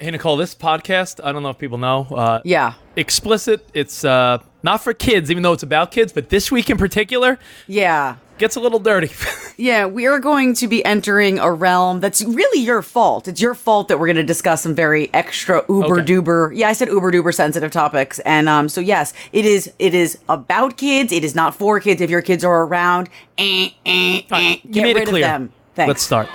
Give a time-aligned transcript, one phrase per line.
[0.00, 2.72] Hey Nicole, this podcast, I don't know if people know, uh, Yeah.
[2.96, 3.68] explicit.
[3.74, 6.10] It's uh, not for kids, even though it's about kids.
[6.10, 8.14] But this week in particular, Yeah.
[8.38, 9.10] gets a little dirty.
[9.58, 13.28] Yeah, we are going to be entering a realm that's really your fault.
[13.28, 16.56] It's your fault that we're going to discuss some very extra uber Okay.
[16.56, 19.70] Yeah, I said uber duper sensitive topics, and um, so yes, it is.
[19.78, 21.12] It is about kids.
[21.12, 22.00] It is not for kids.
[22.00, 25.26] If your kids are around, eh, eh, eh, you get made rid it clear.
[25.26, 25.52] of them.
[25.74, 25.88] Thanks.
[25.88, 26.30] Let's start.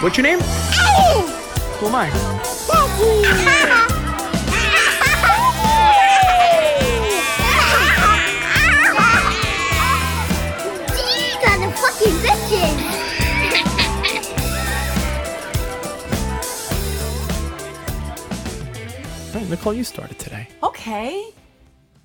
[0.00, 0.40] What's your name?
[0.40, 2.10] Who am I?
[10.90, 12.76] These are the fucking bitches.
[19.50, 20.48] Nicole, you started today.
[20.62, 21.30] Okay.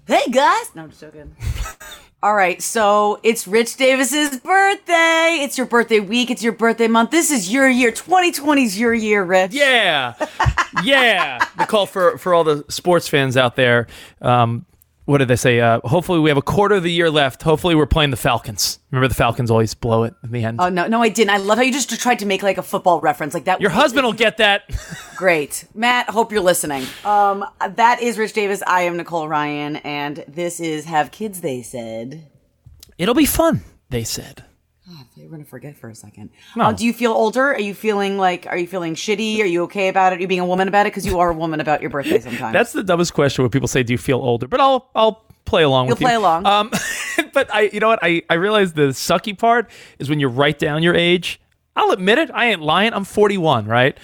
[0.08, 0.72] Hey guys.
[0.76, 1.36] No, I'm just joking.
[2.24, 5.40] All right, so it's Rich Davis's birthday.
[5.42, 6.30] It's your birthday week.
[6.30, 7.10] It's your birthday month.
[7.10, 7.90] This is your year.
[7.90, 9.54] 2020 is your year, Rich.
[9.54, 10.14] Yeah,
[10.84, 11.44] yeah.
[11.58, 13.88] the call for for all the sports fans out there,
[14.22, 14.68] um,
[15.12, 15.60] what did they say?
[15.60, 17.44] Uh, hopefully, we have a quarter of the year left.
[17.44, 18.80] Hopefully, we're playing the Falcons.
[18.92, 20.60] Remember, the Falcons always blow it in the end.
[20.62, 21.32] Oh no, no, I didn't.
[21.32, 23.60] I love how you just tried to make like a football reference, like that.
[23.60, 24.64] Your husband will get that.
[25.18, 26.10] Great, Matt.
[26.10, 26.86] Hope you're listening.
[27.04, 27.46] Um,
[27.76, 28.64] that is Rich Davis.
[28.66, 31.42] I am Nicole Ryan, and this is Have Kids.
[31.42, 32.28] They said.
[32.98, 33.62] It'll be fun.
[33.90, 34.46] They said.
[35.16, 36.30] You're gonna forget for a second.
[36.60, 37.54] Uh, do you feel older?
[37.54, 38.48] Are you feeling like?
[38.48, 39.40] Are you feeling shitty?
[39.42, 40.18] Are you okay about it?
[40.18, 40.92] Are you being a woman about it?
[40.92, 42.54] Because you are a woman about your birthday sometimes.
[42.54, 45.64] That's the dumbest question when people say, "Do you feel older?" But I'll I'll play
[45.64, 46.08] along You'll with you.
[46.08, 46.46] play along.
[46.46, 46.72] Um,
[47.34, 48.00] but I, you know what?
[48.02, 49.70] I I realize the sucky part
[50.00, 51.40] is when you write down your age.
[51.76, 52.30] I'll admit it.
[52.34, 52.94] I ain't lying.
[52.94, 53.98] I'm 41, right?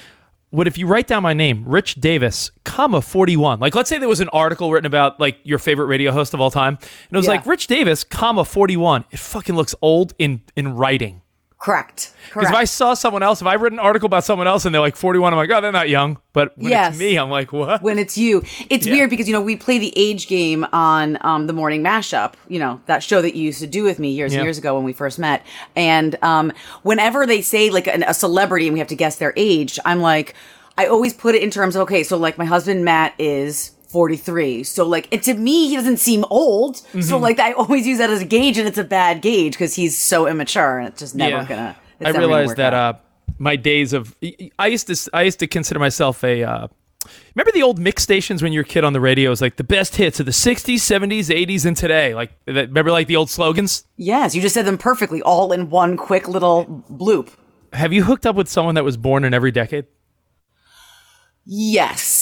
[0.50, 3.60] What if you write down my name, Rich Davis, comma 41?
[3.60, 6.40] Like, let's say there was an article written about like your favorite radio host of
[6.40, 7.32] all time, and it was Yeah.
[7.34, 9.04] like Rich Davis, comma 41.
[9.12, 11.22] It fucking looks old in in writing.
[11.60, 12.14] Correct.
[12.28, 14.74] Because if I saw someone else, if I read an article about someone else and
[14.76, 16.20] they're like 41, I'm like, oh, they're not young.
[16.34, 16.92] But when Yes.
[16.94, 17.82] it's me, I'm like, what?
[17.82, 18.44] when it's you.
[18.70, 22.34] It's weird because you know we play the age game on um, the morning mashup.
[22.48, 24.40] You know that show that you used to do with me years Yeah.
[24.40, 25.46] and years ago when we first met.
[25.76, 26.52] And um,
[26.84, 30.02] whenever they say like an, a celebrity and we have to guess their age, I'm
[30.02, 30.36] like,
[30.78, 33.72] I always put it in terms of okay, so like my husband Matt is.
[33.98, 34.64] 43.
[34.64, 36.76] So like and to me he doesn't seem old.
[36.76, 37.02] Mm-hmm.
[37.02, 39.74] So like I always use that as a gauge and it's a bad gauge because
[39.74, 41.46] he's so immature and it's just never Yeah.
[41.48, 42.96] gonna it's I realized that out.
[42.96, 43.00] uh,
[43.40, 44.16] my days of
[44.60, 46.68] I used to I used to consider myself a uh,
[47.34, 49.42] remember the old mix stations when you were a kid on the radio it was
[49.42, 53.08] like the best hits of the 60s 70s 80s and today like that, remember like
[53.08, 57.30] the old slogans Yes, you just said them perfectly all in one quick little bloop.
[57.74, 59.86] have you hooked up with someone that was born in every decade
[61.50, 62.17] Yes.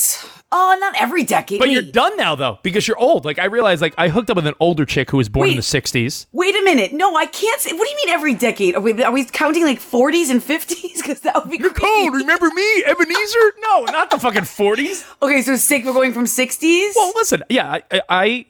[0.58, 1.60] Oh, not every decade.
[1.60, 4.30] but wait, you're done now though because you're old like I realized like I hooked
[4.30, 6.94] up with an older chick who was born in the 60s Wait a minute.
[6.94, 7.74] No, I can't say.
[7.74, 8.76] What do you mean every decade?
[8.76, 10.96] Are we, are we counting like 40s and 50s?
[10.98, 11.92] Because that would be you're crazy.
[12.10, 15.86] cold remember me Ebenezer no not the fucking 40s Okay, so six.
[15.86, 16.92] We're going from 60s.
[16.96, 18.46] Well, listen, yeah, I, I, I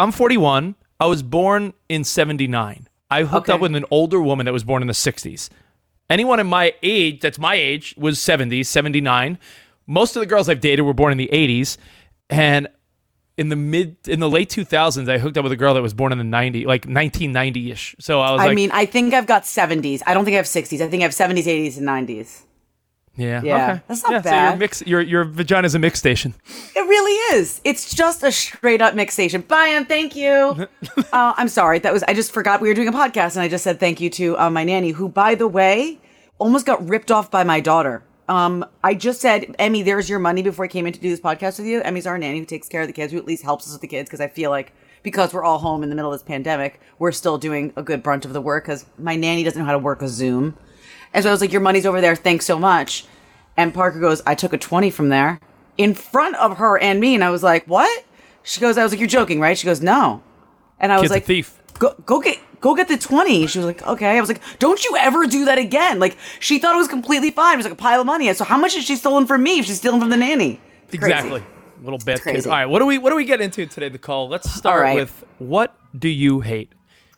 [0.00, 0.74] I'm 41.
[0.98, 2.88] I was born in 79.
[3.10, 3.54] I hooked Okay.
[3.54, 5.48] up with an older woman that was born in the 60s.
[6.10, 9.38] Anyone in my age, that's my age, was 70, 79.
[9.86, 11.76] Most of the girls I've dated were born in the 80s,
[12.28, 12.68] and
[13.36, 15.94] in the mid, in the late 2000s, I hooked up with a girl that was
[15.94, 17.94] born in the 90, like 1990 ish.
[17.98, 20.02] So I was I like, mean, I think I've got 70s.
[20.06, 20.80] I don't think I have 60s.
[20.80, 22.42] I think I have 70s, 80s, and 90s.
[23.14, 23.82] yeah, yeah, okay.
[23.88, 26.34] that's not yeah, So your mix, your your vagina's a mix station.
[26.74, 27.60] It really is.
[27.64, 29.40] It's just a straight up mix station.
[29.42, 30.68] Bye and thank you.
[31.12, 31.78] uh, I'm sorry.
[31.78, 34.00] That was I just forgot we were doing a podcast and I just said thank
[34.00, 35.98] you to uh, my nanny, who, by the way,
[36.38, 38.02] almost got ripped off by my daughter.
[38.28, 41.20] Um, I just said, Emmy, there's your money before I came in to do this
[41.20, 41.80] podcast with you.
[41.82, 43.80] Emmy's our nanny who takes care of the kids, who at least helps us with
[43.80, 46.26] the kids because I feel like because we're all home in the middle of this
[46.26, 49.66] pandemic, we're still doing a good brunt of the work because my nanny doesn't know
[49.66, 50.56] how to work a Zoom.
[51.14, 52.16] And so I was like, Your money's over there.
[52.16, 53.06] Thanks so much.
[53.56, 55.40] And Parker goes, I took a 20 from there
[55.78, 57.14] in front of her and me.
[57.14, 58.04] And I was like, What?
[58.42, 59.56] She goes, I was like, You're joking, right?
[59.56, 60.22] She goes, No.
[60.80, 61.60] And I was Kid's a like, thief.
[61.78, 64.84] Go, go get go get the 20 she was like okay i was like don't
[64.84, 67.72] you ever do that again like she thought it was completely fine it was like
[67.72, 70.00] a pile of money so how much is she stolen from me if she's stealing
[70.00, 71.12] from the nanny crazy.
[71.12, 71.42] Exactly.
[71.82, 72.46] Little bit.
[72.46, 72.66] All right.
[72.66, 73.88] What do we What do we get into today?
[73.88, 74.28] The call.
[74.28, 74.96] Let's start right.
[74.96, 76.72] with what do you hate?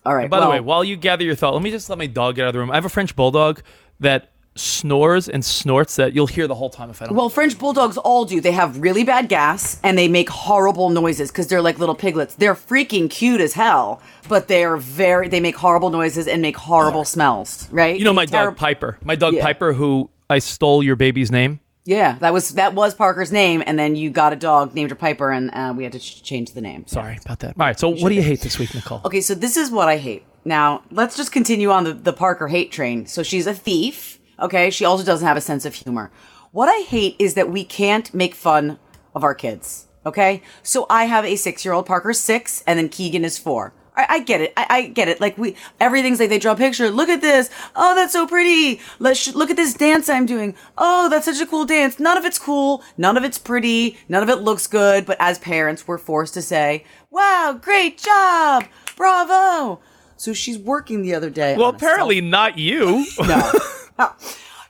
[0.05, 1.89] all right And by well, the way, while you gather your thought, let me just
[1.91, 2.71] let my dog get out of the room.
[2.71, 3.63] I have a French bulldog
[4.01, 7.17] that snores and snorts that you'll hear the whole time if I don't.
[7.17, 11.31] well french bulldogs all do they have really bad gas and they make horrible noises
[11.31, 15.57] because they're like little piglets they're freaking cute as hell but they're very they make
[15.57, 18.99] horrible noises and make horrible smells right you know my dog Piper.
[19.05, 19.43] My dog Yeah.
[19.45, 21.61] Piper, who I stole your baby's name.
[21.85, 24.97] yeah that was that was parker's name and then you got a dog named her
[24.97, 27.51] piper and uh, we had to ch- change the name Sorry about that.
[27.59, 27.79] All right.
[27.79, 29.01] So what do you hate this week, Nicole?
[29.05, 30.25] Okay, so this is what I hate.
[30.45, 33.07] Now, let's just continue on the, the Parker hate train.
[33.07, 34.18] So she's a thief.
[34.41, 36.11] Okay, she also doesn't have a sense of humor.
[36.53, 38.79] What I hate is that we can't make fun
[39.15, 39.87] of our kids.
[40.07, 43.75] Okay, so I have a six year old, Parker's six, and then Keegan is four.
[43.99, 44.53] I, I get it.
[44.57, 45.21] I, I get it.
[45.21, 46.89] Like we, everything's like they draw a picture.
[46.89, 47.51] Look at this.
[47.75, 48.81] Oh, that's so pretty.
[49.01, 50.55] Let's sh- look at this dance I'm doing.
[50.79, 51.99] Oh, that's such a cool dance.
[51.99, 52.83] None of it's cool.
[52.97, 53.99] None of it's pretty.
[54.09, 55.05] None of it looks good.
[55.05, 58.65] But as parents, we're forced to say, "Wow, great job,
[58.97, 59.81] bravo."
[60.17, 61.57] So she's working the other day.
[61.57, 63.05] Well, apparently not you.
[63.19, 63.53] no.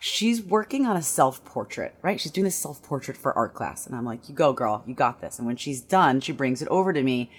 [0.00, 2.20] She's working on a self portrait, right?
[2.20, 3.86] She's doing this self portrait for art class.
[3.86, 5.38] And I'm like, you go, girl, you got this.
[5.38, 7.30] And when she's done, she brings it over to me.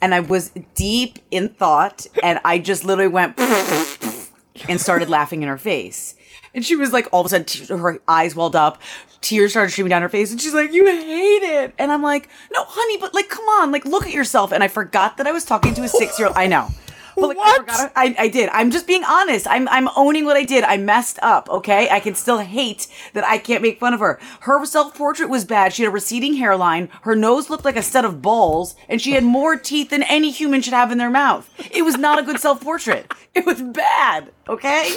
[0.00, 3.38] And I was deep in thought, and I just literally went
[4.68, 6.14] and started laughing in her face.
[6.54, 8.80] And she was like, all of a sudden, her eyes welled up,
[9.20, 12.28] tears started streaming down her face, and she's like, "You hate it." And I'm like,
[12.52, 15.32] "No, honey, but like, come on, like, look at yourself." And I forgot that I
[15.32, 16.36] was talking to a six year old.
[16.36, 16.68] I know.
[17.16, 17.56] But like, I, What?
[17.60, 18.48] forgot I, I did.
[18.50, 19.46] I'm just being honest.
[19.48, 20.64] I'm I'm owning what I did.
[20.64, 21.48] I messed up.
[21.48, 24.20] Okay, I can still hate that I can't make fun of her.
[24.40, 25.72] Her self portrait was bad.
[25.72, 26.88] She had a receding hairline.
[27.02, 30.30] Her nose looked like a set of balls, and she had more teeth than any
[30.30, 31.50] human should have in their mouth.
[31.70, 33.12] It was not a good self portrait.
[33.34, 34.32] It was bad.
[34.48, 34.92] Okay.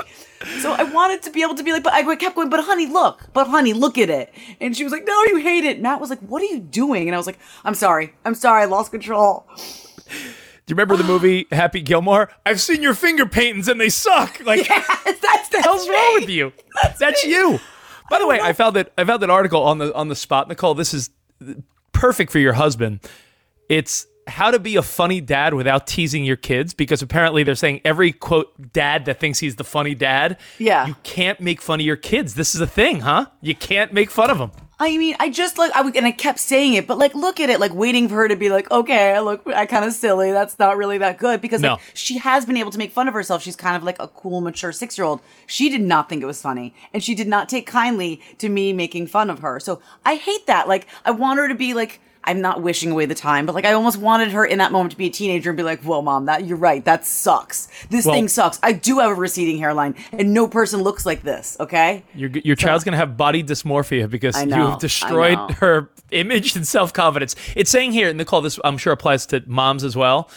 [0.59, 2.85] So I wanted to be able to be like, but I kept going, but honey,
[2.85, 4.33] look, but honey, look at it.
[4.61, 5.81] And she was like, no, you hate it.
[5.81, 7.07] Matt was like, what are you doing?
[7.09, 8.13] And I was like, I'm sorry.
[8.23, 8.61] I'm sorry.
[8.61, 9.45] I lost control.
[10.69, 12.29] Do you remember the movie Happy Gilmore?
[12.45, 14.39] I've seen your finger paintings and they suck.
[14.45, 16.53] Like, That's the hell's wrong with you?
[16.99, 17.59] That's, you.
[18.07, 20.47] By the way, I found that I found that article on the on the spot,
[20.47, 20.75] Nicole.
[20.75, 21.09] This is
[21.91, 22.99] perfect for your husband.
[23.67, 27.81] It's how to be a funny dad without teasing your kids because apparently they're saying
[27.83, 30.37] every quote dad that thinks he's the funny dad.
[30.59, 30.85] Yeah.
[30.85, 32.35] You can't make fun of your kids.
[32.35, 33.25] This is a thing, huh?
[33.41, 34.51] You can't make fun of them.
[34.81, 37.39] I mean, I just like I was, and I kept saying it, but like, look
[37.41, 39.91] at it, like waiting for her to be like, okay, I look, I kind of
[39.91, 40.31] silly.
[40.31, 41.73] That's not really that good because No.
[41.73, 43.41] like, she has been able to make fun of herself.
[43.43, 45.19] She's kind of like a cool, mature six year old.
[45.47, 48.71] She did not think it was funny, and she did not take kindly to me
[48.71, 49.59] making fun of her.
[49.59, 50.67] So I hate that.
[50.69, 51.99] Like, I want her to be like.
[52.23, 54.91] I'm not wishing away the time, but like I almost wanted her in that moment
[54.91, 56.83] to be a teenager and be like, "Whoa, mom, that you're right.
[56.85, 57.67] That sucks.
[57.89, 58.59] This Well- thing sucks.
[58.61, 62.55] I do have a receding hairline, and no person looks like this." Okay, Your your
[62.55, 67.35] child's gonna have body dysmorphia because I you have destroyed her image and self confidence.
[67.55, 70.29] It's saying here, and Nicole, this I'm sure applies to moms as well.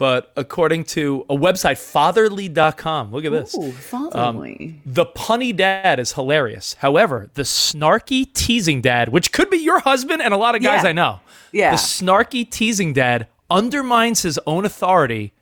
[0.00, 3.54] But according to a website, fatherly.com, look at this.
[3.54, 4.80] Ooh, um, fatherly.
[4.86, 6.74] The punny dad is hilarious.
[6.78, 10.84] However, the snarky teasing dad, which could be your husband and a lot of guys
[10.84, 10.88] Yeah.
[10.88, 11.20] I know,
[11.52, 11.70] Yeah.
[11.72, 15.34] the snarky teasing dad undermines his own authority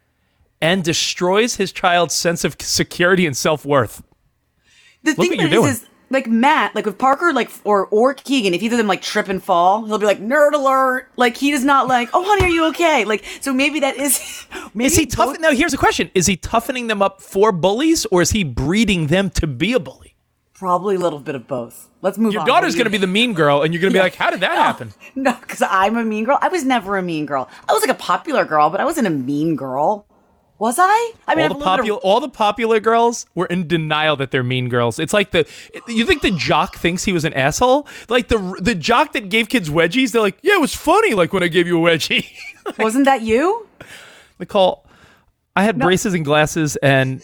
[0.61, 4.03] and destroys his child's sense of security and self worth.
[5.05, 5.71] The Look thing what that you're is, doing.
[5.71, 9.03] is like Matt, like with Parker, like or or Keegan, if either of them like
[9.03, 11.09] trip and fall, he'll be like nerd alert.
[11.17, 13.05] Like he does not like, oh honey, are you okay?
[13.05, 14.47] Like so maybe that is.
[14.75, 15.41] Maybe Is he both- tough?
[15.41, 19.07] Now, here's a question: Is he toughening them up for bullies, or is he breeding
[19.09, 20.15] them to be a bully?
[20.55, 21.89] Probably a little bit of both.
[22.03, 22.49] Let's move Your on.
[22.49, 24.41] daughter's going to be the mean girl, and you're going to be like, "How did
[24.41, 26.39] that oh, happen?" No, because I'm a mean girl.
[26.41, 27.49] I was never a mean girl.
[27.69, 30.07] I was like a popular girl, but I wasn't a mean girl.
[30.59, 31.13] Was I?
[31.29, 33.69] I mean, all the a little bit popular, of- all the popular girls were in
[33.69, 34.99] denial that they're mean girls.
[34.99, 35.47] It's like the
[35.87, 39.49] you think the jock thinks he was an asshole, like the the jock that gave
[39.49, 40.11] kids wedgies.
[40.13, 42.27] They're like, "Yeah, it was funny." Like when I gave you a wedgie.
[42.79, 43.69] wasn't that you?
[44.41, 44.85] Nicole,
[45.55, 47.23] I had braces and glasses, and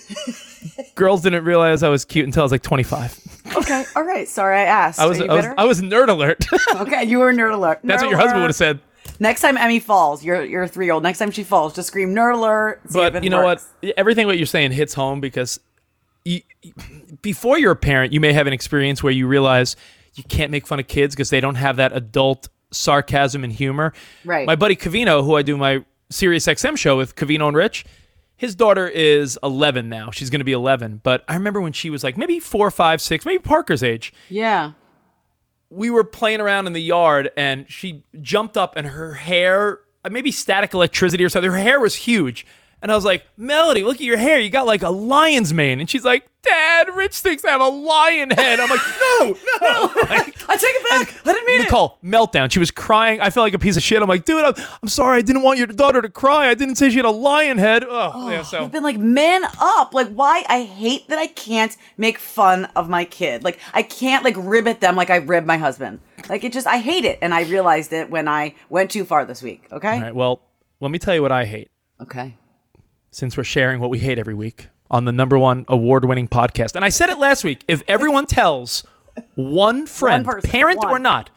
[0.94, 3.20] girls didn't realize I was cute until I was like 25.
[3.56, 4.28] Okay, all right.
[4.28, 5.00] Sorry, I asked.
[5.00, 5.46] I was I was.
[5.58, 6.44] I was nerd alert.
[6.76, 7.80] okay, you were nerd alert.
[7.82, 8.78] That's what your husband would have said.
[9.20, 11.02] Next time Emmy falls, you're you're a three year old.
[11.02, 12.80] Next time she falls, just scream nerd alert.
[12.92, 13.68] but you know works.
[13.80, 15.60] what everything what you're saying hits home because
[16.24, 16.40] you,
[17.22, 19.76] before you're a parent you may have an experience where you realize
[20.14, 23.92] you can't make fun of kids because they don't have that adult sarcasm and humor
[24.24, 24.46] Right.
[24.46, 27.84] my buddy Cavino who I do my Sirius XM show with Cavino and Rich.
[28.36, 30.10] His daughter is 11 now.
[30.10, 31.00] She's going to be 11.
[31.04, 34.12] But I remember when she was like maybe four, five, six, maybe Parker's age.
[34.28, 34.72] Yeah.
[35.74, 40.30] We were playing around in the yard and she jumped up and her hair, maybe
[40.30, 42.46] static electricity or something, her hair was huge.
[42.84, 44.38] And I was like, Melody, look at your hair.
[44.38, 45.80] You got like a lion's mane.
[45.80, 48.60] And she's like, Dad, Rich thinks I have a lion head.
[48.60, 49.92] I'm like, no, no.
[50.02, 51.26] Like, I take it back.
[51.26, 51.64] I didn't mean it.
[51.64, 52.52] Nicole, meltdown.
[52.52, 53.22] She was crying.
[53.22, 54.02] I felt like a piece of shit.
[54.02, 55.16] I'm like, dude, I'm, I'm sorry.
[55.16, 56.50] I didn't want your daughter to cry.
[56.50, 57.86] I didn't say she had a lion head.
[57.88, 58.64] Oh, yeah, so.
[58.64, 59.94] I've been like, man up.
[59.94, 60.44] Like, why?
[60.46, 63.44] I hate that I can't make fun of my kid.
[63.44, 66.00] Like, I can't like rib at them like I rib my husband.
[66.28, 67.18] Like, it just, I hate it.
[67.22, 69.68] And I realized it when I went too far this week.
[69.72, 69.94] Okay.
[69.94, 70.42] All right, well,
[70.80, 72.36] let me tell you what I hate Okay.
[73.14, 76.74] Since we're sharing what we hate every week on the number one award winning podcast.
[76.74, 77.64] And I said it last week.
[77.68, 78.84] If everyone tells
[79.34, 81.30] one friend, person, parent or not,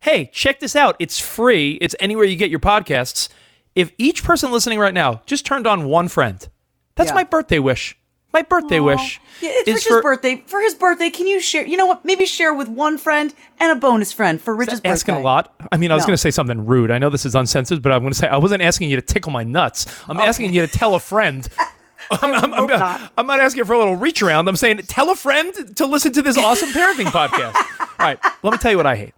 [0.00, 0.96] hey, check this out.
[0.98, 1.72] It's free.
[1.80, 3.28] It's anywhere you get your podcasts.
[3.74, 6.46] If each person listening right now just turned on one friend,
[6.94, 7.14] that's Yeah.
[7.14, 7.96] my birthday wish.
[8.32, 10.42] My birthday wish Yeah, it's is Rich's for birthday.
[10.46, 11.66] For his birthday, can you share?
[11.66, 12.04] You know what?
[12.04, 14.88] Maybe share with one friend and a bonus friend for Rich's birthday.
[14.90, 15.54] asking a lot.
[15.70, 16.08] I mean, I was No.
[16.08, 16.90] going to say something rude.
[16.90, 19.02] I know this is uncensored, but I'm going to say I wasn't asking you to
[19.02, 19.86] tickle my nuts.
[20.08, 21.46] I'm asking you to tell a friend.
[22.10, 23.12] I'm, I'm, I'm, not.
[23.16, 24.48] I'm not asking for a little reach around.
[24.48, 27.54] I'm saying tell a friend to listen to this awesome parenting podcast.
[27.80, 29.14] All right, let me tell you what I hate.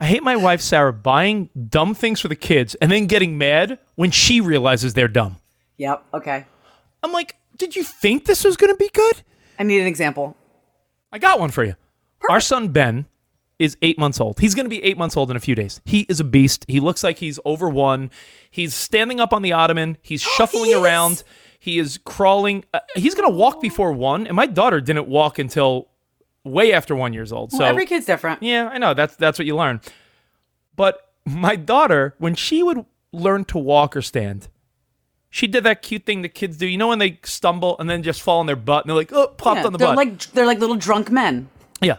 [0.00, 3.78] I hate my wife Sarah buying dumb things for the kids and then getting mad
[3.96, 5.36] when she realizes they're dumb.
[5.78, 6.04] Yep.
[6.14, 6.46] Okay.
[7.02, 9.22] I'm like, did you think this was going to be good?
[9.58, 10.36] I need an example.
[11.12, 11.76] I got one for you.
[12.28, 13.06] Our son Ben
[13.58, 14.40] is eight months old.
[14.40, 15.80] He's going to be eight months old in a few days.
[15.84, 16.64] He is a beast.
[16.68, 18.10] He looks like he's over one.
[18.50, 19.96] He's standing up on the ottoman.
[20.02, 21.22] He's shuffling he around.
[21.58, 22.64] He is crawling.
[22.74, 24.26] Uh, he's going to walk before one.
[24.26, 25.88] And my daughter didn't walk until
[26.42, 27.52] way after one years old.
[27.52, 28.42] Well, so every kid's different.
[28.42, 28.92] yeah, I know.
[28.92, 29.80] That's that's what you learn.
[30.76, 34.48] But my daughter, when she would learn to walk or stand,
[35.34, 36.64] she did that cute thing that kids do.
[36.64, 39.12] You know when they stumble and then just fall on their butt and they're like,
[39.12, 39.96] oh, popped Yeah, on the they're butt.
[39.96, 41.48] like they're like little drunk men.
[41.80, 41.96] Yeah.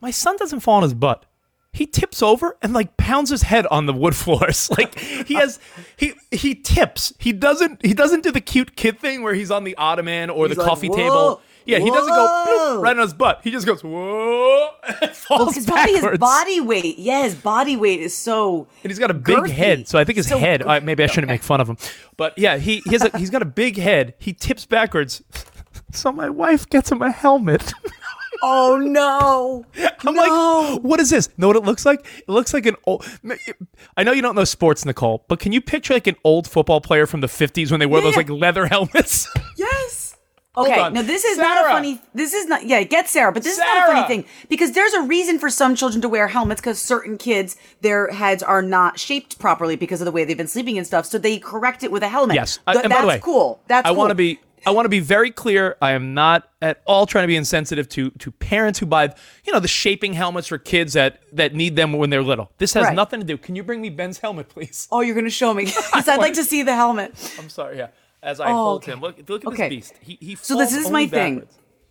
[0.00, 1.24] My son doesn't fall on his butt.
[1.72, 4.70] He tips over and like pounds his head on the wood floors.
[4.70, 5.58] Like he has
[5.96, 7.12] he he tips.
[7.18, 10.46] He doesn't he doesn't do the cute kid thing where he's on the ottoman or
[10.46, 11.42] He's the like, coffee "Whoa, table.
[11.68, 13.40] Yeah, he doesn't go whoa." bloop, right on his butt.
[13.44, 14.70] He just goes whoa
[15.12, 15.66] falls Well, his
[16.18, 16.98] body weight.
[16.98, 18.66] Yeah, his body weight is so.
[18.82, 19.50] and he's got a big girthy.
[19.50, 20.62] head, so I think his So head.
[20.62, 21.76] I maybe I shouldn't make fun of him,
[22.16, 24.14] but yeah, he, he has a, he's got a big head.
[24.18, 25.22] He tips backwards,
[25.92, 27.72] so my wife gets him a helmet.
[28.40, 29.64] Oh no!
[30.06, 30.70] I'm No.
[30.74, 31.28] like, what is this?
[31.38, 32.06] Know what it looks like?
[32.18, 33.04] It looks like an old.
[33.96, 36.80] I know you don't know sports, Nicole, but can you picture like an old football
[36.80, 39.26] player from the 50s when they wore Yeah, those like leather helmets?
[39.56, 39.87] Yes.
[40.58, 42.00] Okay, now this is not a funny.
[42.14, 42.66] This is not.
[42.66, 45.50] Yeah, get Sarah, but this is not a funny thing because there's a reason for
[45.50, 50.00] some children to wear helmets because certain kids their heads are not shaped properly because
[50.00, 51.06] of the way they've been sleeping and stuff.
[51.06, 52.34] So they correct it with a helmet.
[52.36, 52.58] yes.
[52.66, 53.60] Th- and by that's the way, cool.
[53.68, 54.40] That's I want to be.
[54.66, 55.76] I want to be very clear.
[55.80, 59.04] I am not at all trying to be insensitive to to parents who buy,
[59.44, 62.50] you know, the shaping helmets for kids that that need them when they're little.
[62.58, 62.94] This has Right.
[62.96, 63.38] nothing to do.
[63.38, 64.88] Can you bring me Ben's helmet, please?
[64.90, 67.14] Oh, you're gonna show me because I'd like to see the helmet.
[67.38, 67.78] I'm sorry.
[67.78, 67.88] Yeah.
[68.22, 68.92] As I Oh, hold okay.
[68.92, 69.68] him, look, look at Okay.
[69.68, 69.94] this beast.
[70.00, 71.46] He, he So this is only my thing.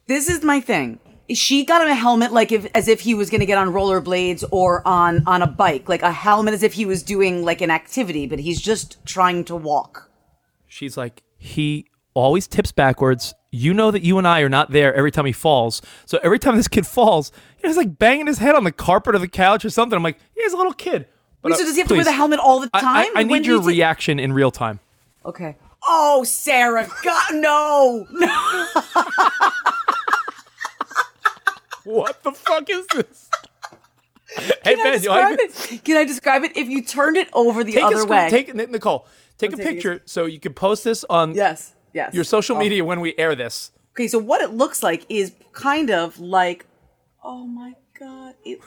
[0.07, 0.99] This is my thing.
[1.33, 3.69] She got him a helmet like if as if he was going to get on
[3.69, 7.59] rollerblades or on on a bike, like a helmet as if he was doing like
[7.61, 10.09] an activity, but he's just trying to walk.
[10.67, 13.33] She's like, he always tips backwards.
[13.51, 15.81] You know that you and I are not there every time he falls.
[16.05, 17.31] So every time this kid falls,
[17.61, 19.95] he's like banging his head on the carpet or the couch or something.
[19.97, 21.07] I'm like, he's a little kid.
[21.41, 22.83] But, so uh, does he have to wear the helmet all the time?
[22.85, 24.79] I, I When need do your you ta- reaction in real time.
[25.25, 25.55] Okay.
[25.89, 28.57] Oh, Sarah, God, no, no.
[31.85, 33.29] What the fuck is this?
[34.35, 35.83] hey, Can Ben, you describe it?
[35.85, 36.57] Can I describe it?
[36.57, 38.29] If you turned it over the Take other a screen, way.
[38.29, 39.07] take it Nicole.
[39.37, 42.13] Take a taking a picture so you can post this on yes, yes.
[42.13, 42.59] your social Oh.
[42.59, 43.71] media when we air this.
[43.91, 46.65] Okay, so what it looks like is kind of like,
[47.23, 48.35] oh my god.
[48.43, 48.59] It,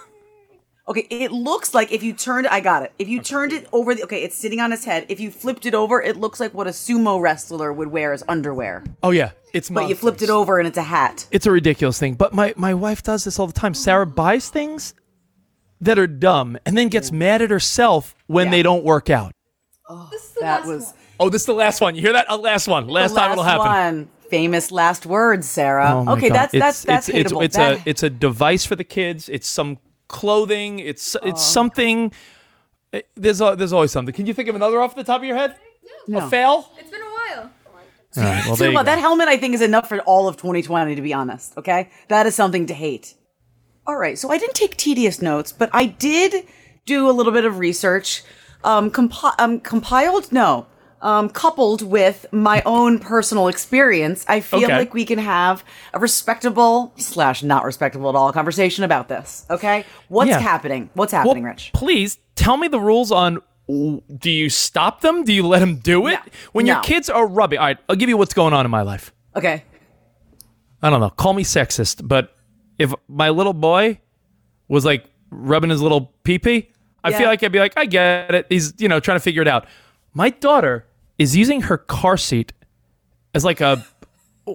[0.88, 2.92] okay, it looks like if you turned, I got it.
[2.98, 5.06] If you turned it over, the, okay, it's sitting on his head.
[5.08, 8.22] If you flipped it over, it looks like what a sumo wrestler would wear as
[8.28, 8.84] underwear.
[9.02, 11.26] Oh yeah, it's But you flipped it over and it's a hat.
[11.30, 12.14] It's a ridiculous thing.
[12.14, 13.74] But my, my wife does this all the time.
[13.74, 14.94] Sarah buys things
[15.80, 17.18] that are dumb and then gets mm.
[17.18, 18.50] mad at herself when Yeah.
[18.52, 19.32] they don't work out.
[19.88, 20.10] Oh,
[20.40, 21.94] that was Oh, this is the last one.
[21.94, 22.26] You hear that?
[22.30, 22.88] A last one.
[22.88, 23.66] Last, the time it'll happen.
[23.66, 24.08] one.
[24.30, 26.04] Famous last words, Sarah.
[26.06, 26.36] Oh okay, God.
[26.36, 27.44] that's It's- that's that's it's, hateable.
[27.44, 29.28] It's, it's That- a it's a device for the kids.
[29.28, 29.78] It's some
[30.10, 30.78] clothing.
[30.80, 31.20] It's Oh.
[31.30, 32.12] it's something.
[32.92, 34.12] it- there's al- there's always something.
[34.12, 35.54] Can you think of another off the top of your head?
[36.08, 36.18] No.
[36.18, 36.72] A fail?
[36.78, 37.50] It's been a while.
[38.16, 38.82] All right, well, So, there you go.
[38.82, 41.56] that helmet I think is enough for all of 2020 to be honest.
[41.56, 43.14] Okay, that is something to hate.
[43.86, 46.46] All right, so I didn't take tedious notes, but I did
[46.86, 48.24] do a little bit of research.
[48.64, 50.66] Um, compi- um compiled no,
[51.02, 54.76] um, coupled with my own personal experience, I feel Okay.
[54.78, 55.64] like we can have
[55.94, 59.46] a respectable slash not respectable at all conversation about this.
[59.50, 60.40] Okay, what's Yeah.
[60.40, 60.90] happening?
[60.94, 61.70] What's Well, happening, Rich?
[61.72, 63.38] please tell me the rules on.
[63.68, 65.22] Do you stop them?
[65.22, 66.14] Do you let them do it?
[66.14, 66.20] No.
[66.52, 68.82] When your kids are rubbing, all right, I'll give you what's going on in my
[68.82, 69.12] life.
[69.36, 69.62] Okay,
[70.82, 71.10] I don't know.
[71.10, 72.34] Call me sexist, but
[72.78, 74.00] if my little boy
[74.68, 76.68] was like rubbing his little pee pee,
[77.04, 77.18] I Yeah.
[77.18, 78.46] feel like I'd be like, I get it.
[78.48, 79.66] He's you know trying to figure it out.
[80.14, 80.86] My daughter
[81.20, 82.52] is using her car seat
[83.34, 83.84] as like a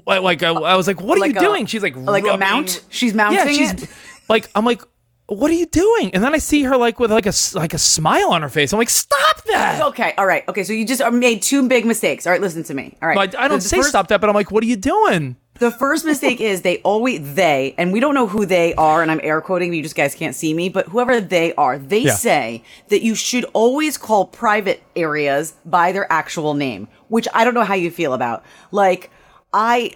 [0.06, 1.66] like a, I was like, what are Like you a- doing?
[1.68, 2.84] She's like like a mount.
[2.90, 3.90] She's mounting Yeah, she's it.
[4.28, 4.82] like I'm like,
[5.28, 6.14] what are you doing?
[6.14, 8.74] And then I see her like with like a like a smile on her face.
[8.74, 9.82] I'm like, stop that.
[9.90, 10.44] Okay, all right.
[10.50, 12.26] Okay, so you just uh, made two big mistakes.
[12.28, 12.98] All right, listen to me.
[13.02, 13.16] All right.
[13.18, 15.38] Like, I don't say first- stop that, but I'm like, what are you doing?
[15.58, 19.10] The first mistake is they always they and we don't know who they are and
[19.10, 22.14] I'm air quoting you just guys can't see me but whoever they are they Yeah.
[22.16, 27.54] say that you should always call private areas by their actual name which I don't
[27.54, 29.10] know how you feel about like
[29.54, 29.94] I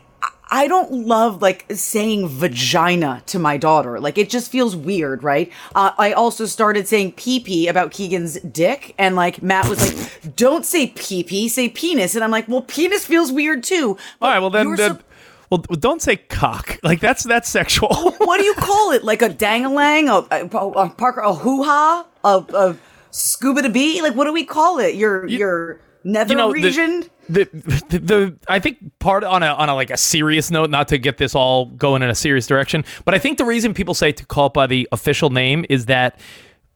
[0.51, 3.99] I don't love like saying vagina to my daughter.
[3.99, 5.51] Like it just feels weird, right?
[5.75, 10.35] Uh, I also started saying pee pee about Keegan's dick, and like Matt was like,
[10.35, 14.31] "Don't say pee pee, say penis," and I'm like, "Well, penis feels weird too." All
[14.31, 15.03] right, well then, then sup-
[15.49, 16.79] well don't say cock.
[16.83, 17.89] Like that's that's sexual.
[18.19, 19.03] what do you call it?
[19.03, 22.75] Like a dangalang, a, a, a Parker, a hoo ha, a, a
[23.11, 24.01] scuba to bee?
[24.01, 24.95] Like what do we call it?
[24.95, 27.05] Your your nether you know the- region?
[27.31, 27.47] The,
[27.89, 30.97] the, the I think part on a on a like a serious note, not to
[30.97, 34.11] get this all going in a serious direction, but I think the reason people say
[34.11, 36.19] to call it by the official name is that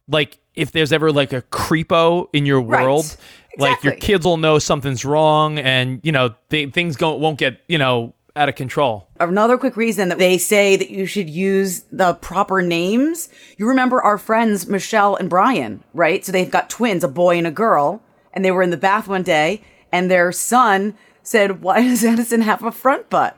[0.08, 2.84] like if there's ever like a creepo in your Right.
[2.84, 3.18] world,
[3.58, 7.60] like your kids will know something's wrong, and you know th- things go won't get
[7.68, 9.08] you know out of control.
[9.20, 13.30] Another quick reason that they say that you should use the proper names.
[13.58, 16.26] You remember our friends Michelle and Brian, right?
[16.26, 18.02] So they've got twins, a boy and a girl,
[18.34, 19.62] and they were in the bath one day,
[19.92, 23.38] and their son said, "Why does Edison have a front butt?"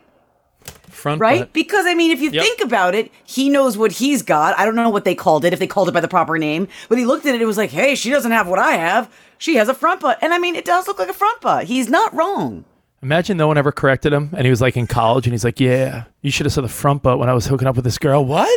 [0.90, 1.22] Front butt.
[1.22, 1.40] right?
[1.42, 1.54] butt.
[1.54, 2.44] Because I mean, if you Yep.
[2.44, 4.58] think about it, he knows what he's got.
[4.58, 6.70] I don't know what they called it, if they called it by the proper name,
[6.88, 7.40] but he looked at it.
[7.42, 9.14] and was like, hey, she doesn't have what I have.
[9.38, 11.66] She has a front butt, and I mean, it does look like a front butt.
[11.66, 12.64] He's not wrong.
[13.05, 15.59] Imagine no one ever corrected him, and he was like in college, and he's like,
[15.59, 18.00] "Yeah, you should have said the front butt when I was hooking up with this
[18.00, 18.50] girl." What?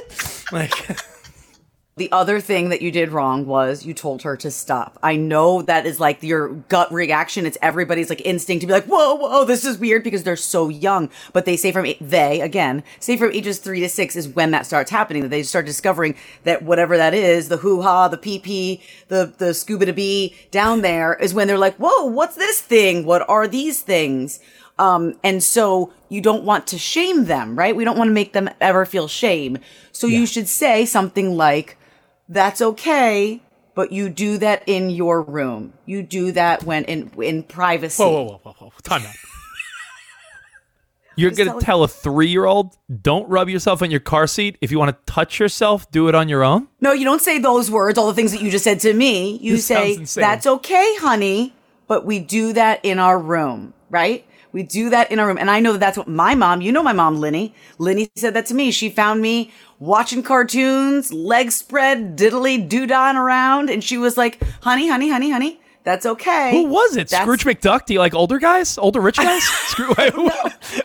[0.50, 0.72] Like,
[1.98, 4.98] The other thing that you did wrong was you told her to stop.
[5.02, 7.44] I know that is like your gut reaction.
[7.44, 10.68] It's everybody's like instinct to be like, whoa, whoa, this is weird because they're so
[10.68, 11.10] young.
[11.32, 14.52] But they say from eight- they again say from ages three to six is when
[14.52, 15.22] that starts happening.
[15.22, 19.32] That they start discovering that whatever that is, the hoo ha, the pee pee, the
[19.36, 23.04] the scuba to be down there is when they're like, whoa, what's this thing?
[23.06, 24.38] What are these things?
[24.78, 27.74] Um, and so you don't want to shame them, right?
[27.74, 29.58] We don't want to make them ever feel shame.
[29.90, 31.76] So you should say something like,
[32.28, 33.40] that's okay,
[33.74, 35.72] but you do that in your room.
[35.86, 38.02] You do that when in in privacy.
[38.02, 39.14] whoa, whoa, whoa, whoa, whoa, time out.
[41.16, 44.56] You're gonna tell a three-year-old, "Don't rub yourself on your car seat.
[44.60, 47.38] If you want to touch yourself, do it on your own." No, you don't say
[47.38, 49.36] those words, all the things that you just said to me.
[49.42, 51.54] You This say, that's okay, honey,
[51.88, 54.24] but we do that in our room, right?
[54.52, 55.38] We do that in our room.
[55.38, 57.54] And I know that that's what my mom, you know my mom, Linny.
[57.78, 58.70] Linny said that to me.
[58.70, 63.70] She found me watching cartoons, legs spread, diddly doo-dahing around.
[63.70, 66.50] And she was like, honey, honey, honey, honey, that's okay.
[66.52, 67.08] Who was it?
[67.08, 67.86] That's- Scrooge McDuck?
[67.86, 69.42] Do you like older guys, older rich guys?
[69.68, 70.28] Scroo- wait, who,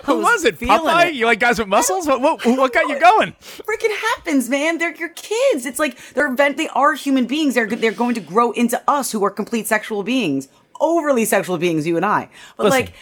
[0.03, 0.59] who was was it?
[0.59, 1.07] Popeye?
[1.07, 1.15] it.
[1.15, 2.07] You like guys with muscles?
[2.07, 3.33] What, what, what got you going?
[3.41, 4.77] freaking happens, man.
[4.77, 5.65] They're your kids.
[5.65, 6.57] It's like they're event.
[6.57, 7.55] They are human beings.
[7.55, 10.47] They're they're going to grow into us, who are complete sexual beings,
[10.79, 11.85] overly sexual beings.
[11.85, 12.29] You and I.
[12.57, 12.79] But Listen.
[12.79, 12.93] like,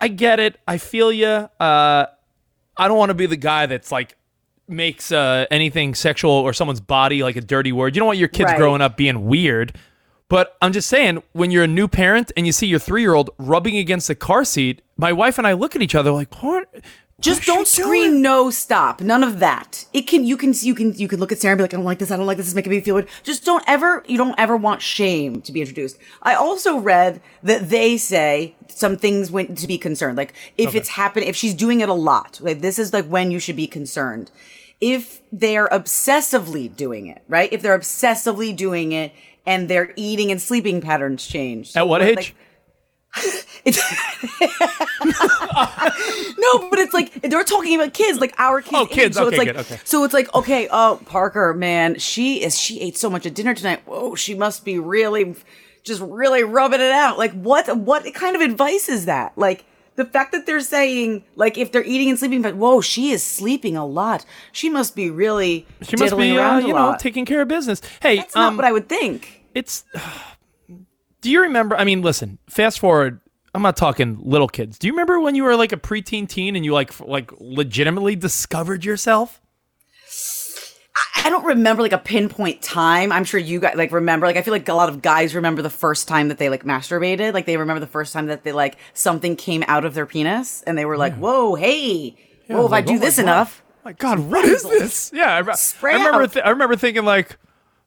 [0.00, 0.58] I get it.
[0.66, 1.26] I feel you.
[1.26, 2.06] Uh,
[2.76, 4.16] I don't want to be the guy that's like
[4.68, 7.94] makes uh, anything sexual or someone's body like a dirty word.
[7.94, 8.58] You don't want your kids Right.
[8.58, 9.76] growing up being weird.
[10.28, 13.14] But I'm just saying, when you're a new parent and you see your three year
[13.14, 16.42] old rubbing against the car seat, my wife and I look at each other like,
[16.42, 16.66] what?
[17.24, 18.02] Just what don't she doing?
[18.02, 19.00] scream no stop.
[19.00, 19.86] None of that.
[19.92, 21.76] It can you can you can you can look at Sarah and be like, I
[21.76, 22.10] don't like this.
[22.10, 22.46] I don't like this.
[22.46, 23.08] It's making me feel weird.
[23.22, 24.04] Just don't ever.
[24.06, 25.98] You don't ever want shame to be introduced.
[26.22, 30.16] I also read that they say some things when to be concerned.
[30.16, 33.30] Like if it's happening, if she's doing it a lot, like this is like when
[33.30, 34.30] you should be concerned.
[34.80, 37.50] If they're obsessively doing it, right?
[37.52, 39.12] If they're obsessively doing it
[39.46, 41.76] and their eating and sleeping patterns change.
[41.76, 42.16] At what age?
[42.16, 42.34] like,
[43.64, 43.78] it's
[46.38, 48.74] no, but it's like they're talking about kids, like our kids.
[48.74, 49.16] Oh, kids.
[49.16, 49.22] age.
[49.22, 49.80] So Okay, it's like, good, okay.
[49.84, 52.58] So it's like, okay, oh, Parker, man, she is.
[52.58, 53.82] She ate so much at dinner tonight.
[53.86, 55.34] Whoa, she must be really,
[55.82, 57.18] just really rubbing it out.
[57.18, 57.74] Like, what?
[57.76, 59.36] What kind of advice is that?
[59.36, 59.64] Like.
[59.96, 63.22] The fact that they're saying, like, if they're eating and sleeping, but whoa, she is
[63.22, 64.26] sleeping a lot.
[64.50, 66.98] She must be really She must be, uh, you know, lot.
[66.98, 67.80] taking care of business.
[68.02, 69.44] Hey, That's not um, what I would think.
[69.54, 69.84] it's
[71.20, 71.76] Do you remember?
[71.76, 72.38] I mean, listen.
[72.48, 73.20] Fast forward.
[73.54, 74.78] I'm not talking little kids.
[74.78, 78.16] Do you remember when you were like a preteen teen and you like like legitimately
[78.16, 79.40] discovered yourself?
[81.16, 83.10] I don't remember like a pinpoint time.
[83.10, 84.26] I'm sure you guys like remember.
[84.26, 86.64] Like I feel like a lot of guys remember the first time that they like
[86.64, 87.32] masturbated.
[87.32, 90.62] Like they remember the first time that they like something came out of their penis
[90.62, 92.16] and they were like, "Whoa, hey,
[92.48, 92.66] whoa!
[92.66, 93.22] If I do oh this God.
[93.22, 95.12] enough, My God, what is this?
[95.14, 96.26] Yeah, I, I remember.
[96.26, 97.38] Th- I remember thinking like,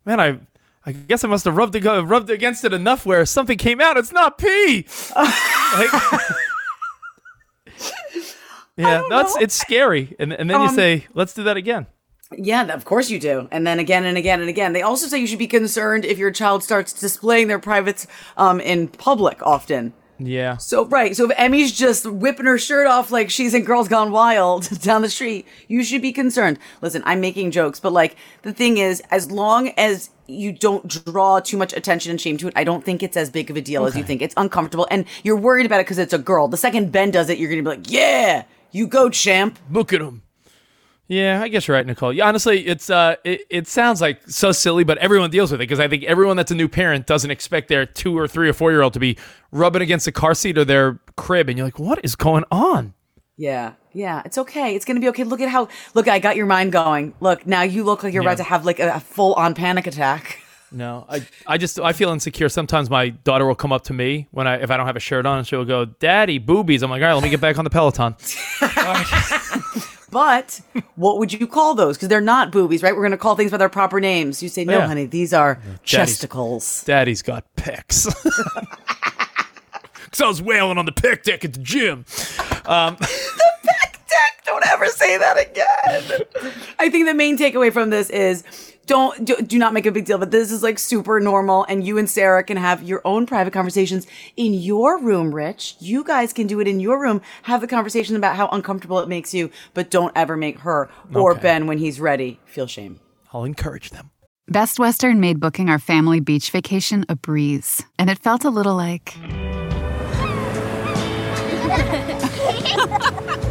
[0.05, 0.39] man, I.
[0.87, 3.97] I guess I must have rubbed, ag- rubbed against it enough where something came out.
[3.97, 4.85] It's not pee.
[5.15, 5.91] Like-
[8.77, 9.41] yeah, that's know.
[9.41, 10.15] it's scary.
[10.17, 11.87] And and then you Um, say, let's do that again.
[12.37, 13.47] Yeah, of course you do.
[13.51, 14.73] And then again and again and again.
[14.73, 18.59] They also say you should be concerned if your child starts displaying their privates um,
[18.59, 19.93] in public often.
[20.19, 20.57] Yeah.
[20.57, 21.15] So, right.
[21.15, 25.01] So if Emmy's just whipping her shirt off like she's in Girls Gone Wild down
[25.01, 26.59] the street, you should be concerned.
[26.81, 31.39] Listen, I'm making jokes, but like the thing is, as long as you don't draw
[31.39, 33.61] too much attention and shame to it, I don't think it's as big of a
[33.61, 34.21] deal as you think.
[34.21, 36.47] It's uncomfortable and you're worried about it because it's a girl.
[36.47, 39.57] The second Ben does it, you're going to be like, yeah, you go, champ.
[39.71, 40.23] Look at him.
[41.09, 42.11] Yeah, I guess you're right, Nicole.
[42.11, 45.63] Yeah, honestly, it's uh, it, it sounds like so silly, but everyone deals with it
[45.63, 48.53] because I think everyone that's a new parent doesn't expect their two or three or
[48.53, 49.17] four year old to be
[49.51, 52.93] rubbing against the car seat or their crib, and you're like, what is going on?
[53.37, 54.75] Yeah, yeah, it's okay.
[54.75, 55.23] It's gonna be okay.
[55.23, 55.69] Look at how.
[55.93, 57.13] Look, I got your mind going.
[57.21, 58.29] Look, now you look like you're Yeah.
[58.31, 60.41] about to have like a, a full on panic attack.
[60.73, 62.49] No, I, I just I feel insecure.
[62.49, 64.99] Sometimes my daughter will come up to me when I if I don't have a
[64.99, 67.57] shirt on, and she'll go, "Daddy, boobies." I'm like, all right, let me get back
[67.57, 68.15] on the Peloton.
[70.09, 70.61] But
[70.95, 71.97] what would you call those?
[71.97, 72.95] Because they're not boobies, right?
[72.95, 74.41] We're gonna call things by their proper names.
[74.41, 74.87] You say, no, Yeah.
[74.87, 76.85] honey, these are Daddy's- chesticles.
[76.85, 78.05] Daddy's got pecs.
[80.11, 82.05] Cause I was wailing on the pec deck at the gym.
[82.65, 83.09] Um, Dick,
[84.45, 86.53] don't ever say that again.
[86.79, 88.43] I think the main takeaway from this is
[88.87, 91.85] don't do, do not make a big deal, but this is like super normal, and
[91.85, 95.75] you and Sarah can have your own private conversations in your room, Rich.
[95.79, 97.21] You guys can do it in your room.
[97.43, 101.33] Have the conversation about how uncomfortable it makes you, but don't ever make her or
[101.33, 101.41] Okay.
[101.41, 102.99] Ben when he's ready feel shame.
[103.33, 104.09] I'll encourage them.
[104.47, 108.75] Best Western made booking our family beach vacation a breeze, and it felt a little
[108.75, 109.13] like.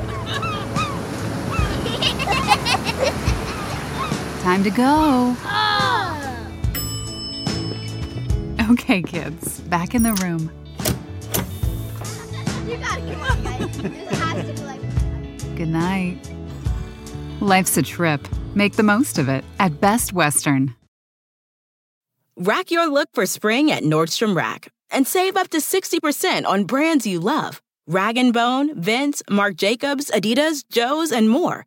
[4.47, 5.37] Time to go.
[8.71, 10.51] Okay, kids, back in the room.
[12.69, 13.79] You gotta come on, guys.
[13.79, 15.57] This has to be like.
[15.57, 16.19] Good night.
[17.41, 18.27] Life's a trip.
[18.55, 20.75] Make the most of it at Best Western.
[22.37, 27.07] Rack your look for spring at Nordstrom Rack and save up to 60% on brands
[27.07, 27.61] you love.
[27.89, 31.67] Rag & Bone, Vince, Marc Jacobs, Adidas, Joe's, and more.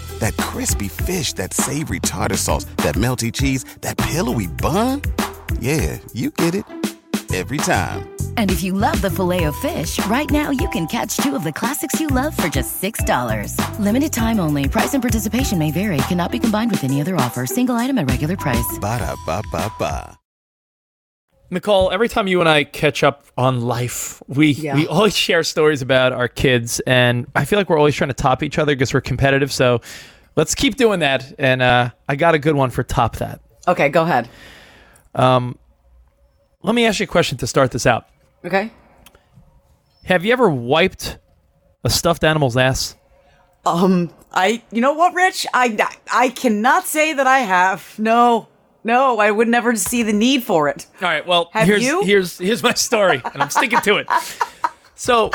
[0.21, 5.01] That crispy fish, that savory tartar sauce, that melty cheese, that pillowy bun.
[5.59, 6.65] Yeah, you get it.
[7.33, 8.09] Every time.
[8.35, 11.99] And if you love the Filet-O-Fish, right now you can catch two of the classics
[11.99, 13.55] you love for just $6.
[13.79, 14.67] Limited time only.
[14.67, 15.97] Price and participation may vary.
[16.09, 17.45] Cannot be combined with any other offer.
[17.45, 18.77] Single item at regular price.
[18.79, 20.17] Ba-da-ba-ba-ba.
[21.53, 24.75] Nicole, every time you and I catch up on life, we Yeah.
[24.75, 28.13] we always share stories about our kids, and I feel like we're always trying to
[28.13, 29.51] top each other because we're competitive.
[29.51, 29.81] So
[30.35, 31.33] let's keep doing that.
[31.39, 33.41] And uh, I got a good one for top that.
[33.67, 34.29] Okay, go ahead.
[36.63, 38.07] Let me ask you a question to start this out.
[38.45, 38.71] Okay.
[40.03, 41.17] Have you ever wiped
[41.83, 42.95] a stuffed animal's ass?
[43.65, 45.45] Um, I, you know what, Rich?
[45.53, 45.77] I,
[46.11, 47.97] I cannot say that I have.
[47.99, 48.47] No,
[48.83, 50.87] no, I would never see the need for it.
[51.01, 51.25] All right.
[51.25, 52.03] Well, Have here's you?
[52.03, 54.07] here's here's my story, and I'm sticking to it.
[54.93, 55.31] So,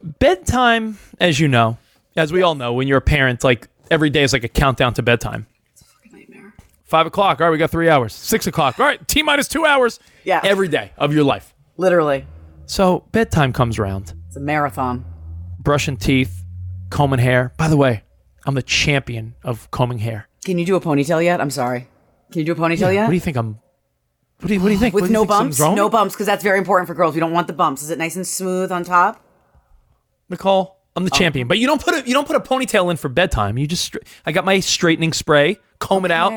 [0.00, 1.76] bedtime, as you know,
[2.16, 4.94] as we all know, when you're a parent, like every day is like a countdown
[4.94, 5.46] to bedtime.
[5.72, 6.54] It's a fucking nightmare.
[6.84, 7.40] Five o'clock.
[7.40, 8.12] All right, we got three hours.
[8.14, 8.78] Six o'clock.
[8.78, 9.98] All right, t minus two hours.
[10.24, 10.40] Yeah.
[10.44, 11.54] Every day of your life.
[11.76, 12.26] Literally,
[12.66, 14.12] So bedtime comes around.
[14.28, 15.04] it's a marathon.
[15.58, 16.44] Brushing teeth,
[16.90, 17.52] combing hair.
[17.56, 18.02] By the way,
[18.46, 20.28] I'm the champion of combing hair.
[20.44, 21.40] Can you do a ponytail yet?
[21.40, 21.88] I'm sorry.
[22.30, 23.02] Can you do a ponytail yet?
[23.02, 23.58] What do you think I'm?
[24.40, 24.94] What do you What do you think?
[24.94, 25.38] With you no think, bumps?
[25.56, 25.76] something's wrong?
[25.76, 27.14] No bumps, because that's very important for girls.
[27.14, 27.82] We don't want the bumps.
[27.82, 29.24] Is it nice and smooth on top?
[30.28, 31.18] Nicole, I'm the oh.
[31.18, 31.48] champion.
[31.48, 33.58] But you don't put a you don't put a ponytail in for bedtime.
[33.58, 36.32] You just I got my straightening spray, comb it out,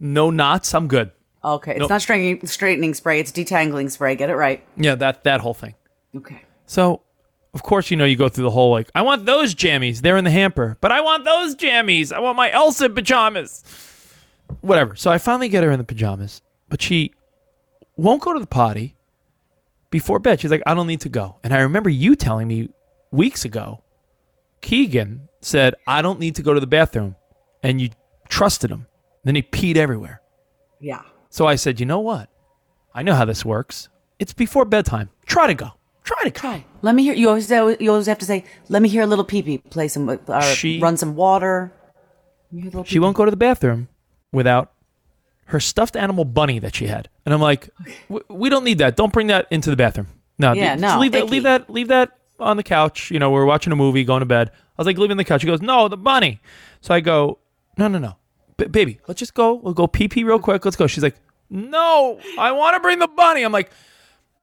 [0.00, 0.74] no knots.
[0.74, 1.12] I'm good.
[1.44, 1.90] Okay, it's Nope.
[1.90, 3.20] not straightening, straightening spray.
[3.20, 4.16] It's detangling spray.
[4.16, 4.62] Get it right.
[4.76, 5.74] Yeah, that that whole thing.
[6.16, 6.42] Okay.
[6.66, 7.02] So,
[7.54, 10.00] of course, you know, you go through the whole like, I want those jammies.
[10.00, 12.12] They're in the hamper, but I want those jammies.
[12.12, 13.64] I want my Elsa pajamas.
[14.60, 14.96] Whatever.
[14.96, 17.12] So I finally get her in the pajamas, but she
[17.96, 18.96] won't go to the potty
[19.90, 20.40] before bed.
[20.40, 21.36] She's like, I don't need to go.
[21.44, 22.70] And I remember you telling me
[23.10, 23.82] weeks ago,
[24.60, 27.16] Keegan said, I don't need to go to the bathroom.
[27.62, 27.90] And you
[28.28, 28.86] trusted him.
[29.24, 30.20] Then he peed everywhere.
[30.80, 31.02] Yeah.
[31.30, 32.28] So I said, you know what?
[32.94, 33.88] I know how this works.
[34.18, 35.10] It's before bedtime.
[35.26, 35.70] Try to go.
[36.04, 36.62] Try to go.
[36.82, 37.12] Let me hear.
[37.14, 39.88] You always you always have to say, "Let me hear a little pee pee." Play
[39.88, 41.70] some, uh, She- run some water.
[42.50, 43.88] Let me hear a little She won't go to the bathroom
[44.32, 44.72] without
[45.46, 47.10] her stuffed animal bunny that she had.
[47.26, 47.68] And I'm like,
[48.28, 48.96] we don't need that.
[48.96, 50.06] Don't bring that into the bathroom.
[50.38, 51.24] No, Yeah, no, Leave that.
[51.24, 51.30] icky.
[51.30, 51.70] Leave that.
[51.70, 53.10] Leave that on the couch.
[53.10, 54.50] You know, we're watching a movie, going to bed.
[54.52, 55.40] I was like, leaving the couch.
[55.42, 56.40] She goes, no, the bunny.
[56.80, 57.38] So I go,
[57.76, 58.16] no, no, no,
[58.56, 59.54] B- baby, let's just go.
[59.54, 60.64] We'll go pee pee real quick.
[60.64, 60.86] Let's go.
[60.86, 61.16] She's like,
[61.50, 63.42] no, I want to bring the bunny.
[63.42, 63.70] I'm like,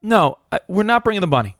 [0.02, 1.56] no, I, we're not bringing the bunny.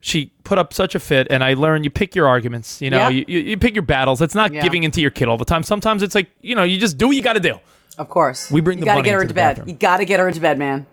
[0.00, 2.80] She put up such a fit, and I learned you pick your arguments.
[2.80, 3.08] You know, Yeah.
[3.08, 4.22] you, you, you pick your battles.
[4.22, 4.62] It's not Yeah.
[4.62, 5.62] giving into your kid all the time.
[5.64, 7.56] Sometimes it's like, you know, you just do what you got to do.
[7.98, 8.48] Of course.
[8.50, 9.56] We bring you the gotta bunny get her into bed.
[9.56, 9.68] bathroom.
[9.68, 10.86] You gotta get her into bed, man.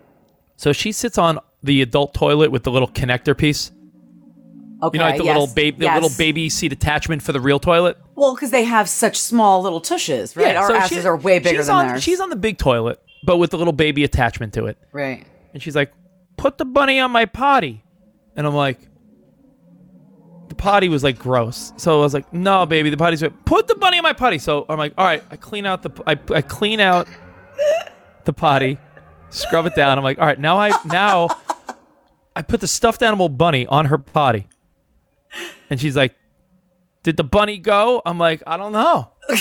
[0.58, 3.72] So she sits on the adult toilet with the little connector piece.
[4.84, 4.98] Okay.
[4.98, 6.02] You know, like the yes, little baby, the yes.
[6.02, 7.98] little baby seat attachment for the real toilet.
[8.16, 10.56] Well, because they have such small little tushes, right?
[10.56, 12.04] Our so asses she- are way bigger she's than on, theirs.
[12.04, 14.78] She's on the big toilet, but with the little baby attachment to it.
[14.92, 15.26] right.
[15.54, 15.94] And she's like,
[16.38, 17.84] "Put the bunny on my potty,"
[18.36, 18.78] and I'm like,
[20.50, 23.68] "The potty was like gross." So I was like, "No, baby, the potty's like, put
[23.68, 26.20] the bunny on my potty." So I'm like, "All right," I clean out the I,
[26.34, 27.08] I clean out
[28.26, 28.78] the potty,
[29.30, 29.98] scrub it down.
[29.98, 31.30] I'm like, "All right, now I now
[32.36, 34.48] I put the stuffed animal bunny on her potty,"
[35.70, 36.16] and she's like,
[37.04, 39.12] "Did the bunny go?" I'm like, "I don't know."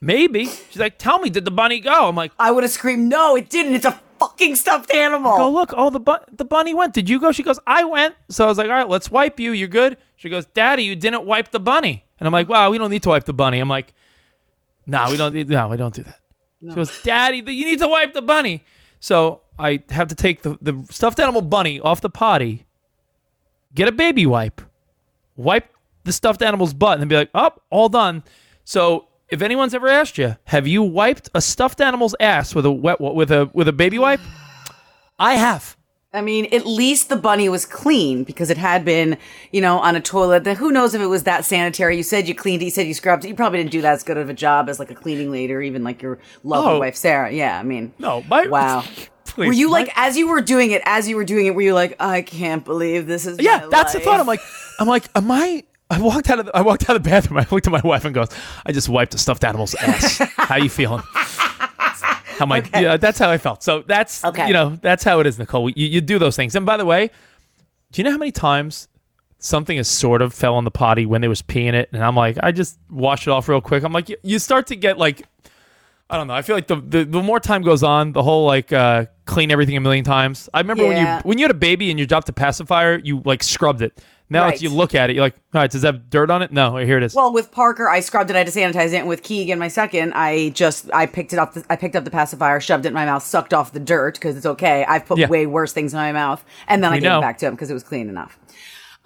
[0.00, 0.44] Maybe.
[0.46, 2.08] She's like, tell me, did the bunny go?
[2.08, 3.74] I'm like, I would have screamed, "No, it didn't.
[3.74, 5.72] It's a fucking stuffed animal." go look.
[5.76, 6.92] Oh, the bu- the bunny went.
[6.92, 7.32] Did you go?
[7.32, 8.14] She goes, I went.
[8.28, 9.52] So I was like, all right, let's wipe you.
[9.52, 9.96] You're good.
[10.16, 12.04] She goes, Daddy, you didn't wipe the bunny.
[12.20, 13.58] And I'm like, wow, we don't need to wipe the bunny.
[13.58, 13.94] I'm like,
[14.86, 15.34] no, we don't.
[15.34, 16.20] need- No, we don't do that.
[16.60, 18.64] She goes, Daddy, you need to wipe the bunny.
[19.00, 22.65] So I have to take the, the stuffed animal bunny off the potty,
[23.76, 24.60] get a baby wipe,
[25.36, 25.68] wipe
[26.02, 28.24] the stuffed animal's butt, and be like, oh, all done.
[28.64, 32.72] So if anyone's ever asked you, have you wiped a stuffed animal's ass with a
[32.72, 34.20] wet with a with a baby wipe?
[35.18, 35.76] I have.
[36.12, 39.18] I mean, at least the bunny was clean because it had been,
[39.52, 40.44] you know, on a toilet.
[40.44, 41.96] That who knows if it was that sanitary?
[41.98, 42.66] You said you cleaned it.
[42.66, 43.28] You said you scrubbed it.
[43.28, 45.52] You probably didn't do that as good of a job as like a cleaning lady
[45.52, 46.78] or even like your lovely Oh.
[46.78, 47.30] wife Sarah.
[47.30, 48.84] Yeah, I mean, No, my wow.
[49.36, 50.82] Please, were you like as you were doing it?
[50.84, 53.38] As you were doing it, were you like, I can't believe this is?
[53.38, 54.18] Yeah, that's the thought.
[54.18, 54.40] I'm like,
[54.80, 55.62] I'm like, am I?
[55.88, 57.38] I walked out of the, I walked out of the bathroom.
[57.40, 58.28] I looked at my wife and goes,
[58.64, 60.18] I just wiped a stuffed animal's ass.
[60.36, 61.02] how you feeling?
[61.12, 62.68] How am I?
[62.74, 63.62] Yeah, that's how I felt.
[63.62, 64.46] So that's Okay.
[64.48, 65.70] you know that's how it is, Nicole.
[65.70, 66.54] You, you do those things.
[66.56, 67.10] And by the way,
[67.92, 68.88] do you know how many times
[69.38, 72.16] something is sort of fell on the potty when they was peeing it, and I'm
[72.16, 73.84] like, I just washed it off real quick.
[73.84, 75.22] I'm like, you, you start to get like.
[76.08, 76.34] I don't know.
[76.34, 79.50] I feel like the, the, the more time goes on, the whole like uh, clean
[79.50, 80.48] everything a million times.
[80.54, 83.22] I remember when you when you had a baby and you dropped a pacifier, you
[83.24, 84.00] like scrubbed it.
[84.28, 84.54] Now Right.
[84.54, 86.50] it's you look at it, you're like, all right, does that have dirt on it?
[86.52, 87.14] No, here it is.
[87.14, 88.34] Well, with Parker, I scrubbed it.
[88.34, 88.96] I had to sanitize it.
[88.96, 91.54] And with Keegan, my second, I just I picked it up.
[91.54, 94.14] The, I picked up the pacifier, shoved it in my mouth, sucked off the dirt
[94.14, 94.84] because it's okay.
[94.84, 95.28] I've put Yeah.
[95.28, 97.18] way worse things in my mouth, and then I gave know.
[97.18, 98.38] it back to him because it was clean enough.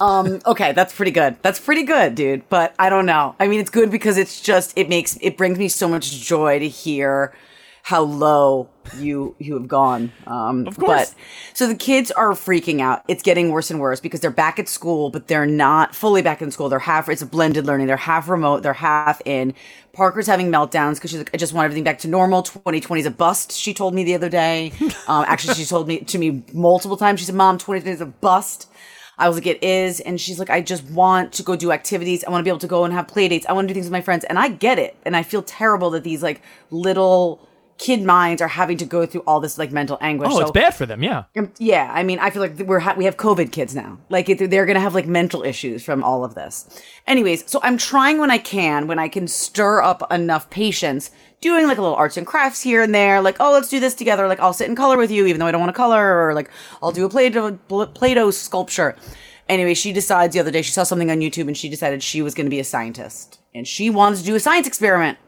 [0.00, 1.36] Um, okay, that's pretty good.
[1.42, 2.48] That's pretty good, dude.
[2.48, 3.36] But I don't know.
[3.38, 6.58] I mean, it's good because it's just it makes it brings me so much joy
[6.58, 7.34] to hear
[7.82, 10.12] how low you you have gone.
[10.26, 11.10] Um, of course.
[11.10, 11.14] But
[11.54, 13.04] so the kids are freaking out.
[13.08, 16.40] It's getting worse and worse because they're back at school, but they're not fully back
[16.40, 16.68] in school.
[16.68, 17.08] They're half.
[17.08, 17.86] It's a blended learning.
[17.86, 18.62] They're half remote.
[18.62, 19.54] They're half in.
[19.92, 22.42] Parker's having meltdowns because she's like, I just want everything back to normal.
[22.42, 23.52] 2020 is a bust.
[23.52, 24.72] She told me the other day.
[25.08, 27.20] um, actually, she told me to me multiple times.
[27.20, 28.68] She said, "Mom, 2020 is a bust."
[29.20, 30.00] I was like, it is.
[30.00, 32.24] And she's like, I just want to go do activities.
[32.24, 33.46] I want to be able to go and have play dates.
[33.46, 34.24] I want to do things with my friends.
[34.24, 34.96] And I get it.
[35.04, 37.46] And I feel terrible that these like little
[37.80, 40.28] kid minds are having to go through all this like mental anguish.
[40.30, 41.02] oh, it's bad for them.
[41.02, 41.24] Yeah.
[41.36, 43.98] um, yeah, I mean, I feel like we're ha- we have COVID kids now.
[44.10, 46.68] Like it, they're gonna have like mental issues from all of this.
[47.06, 51.66] Anyways, so I'm trying when I can, when I can stir up enough patience, doing
[51.66, 53.22] like a little arts and crafts here and there.
[53.22, 54.28] Like, oh, let's do this together.
[54.28, 56.34] Like, I'll sit and color with you, even though I don't want to color, or
[56.34, 56.50] like
[56.82, 57.56] I'll do a Play-Doh,
[57.94, 58.94] Play-Doh sculpture.
[59.48, 62.20] Anyway, she decides the other day she saw something on YouTube and she decided she
[62.20, 65.18] was going to be a scientist and she wanted to do a science experiment.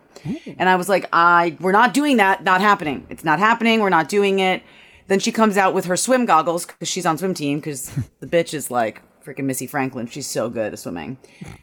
[0.58, 2.44] And I was like, I we're not doing that.
[2.44, 3.06] Not happening.
[3.10, 3.80] It's not happening.
[3.80, 4.62] We're not doing it.
[5.08, 8.26] Then she comes out with her swim goggles because she's on swim team because the
[8.26, 10.06] bitch is like freaking Missy Franklin.
[10.06, 11.16] She's so good at swimming.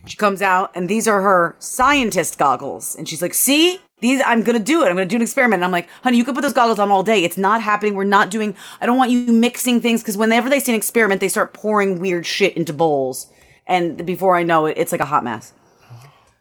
[0.06, 2.96] She comes out, and these are her scientist goggles.
[2.96, 4.88] And she's like, See, these, I'm gonna do it.
[4.88, 5.60] I'm gonna do an experiment.
[5.60, 7.24] And I'm like, honey, you can put those goggles on all day.
[7.24, 7.96] It's not happening.
[7.96, 11.22] We're not doing, I don't want you mixing things because whenever they see an experiment,
[11.22, 13.28] they start pouring weird shit into bowls.
[13.68, 15.54] And before I know it, it's like a hot mess.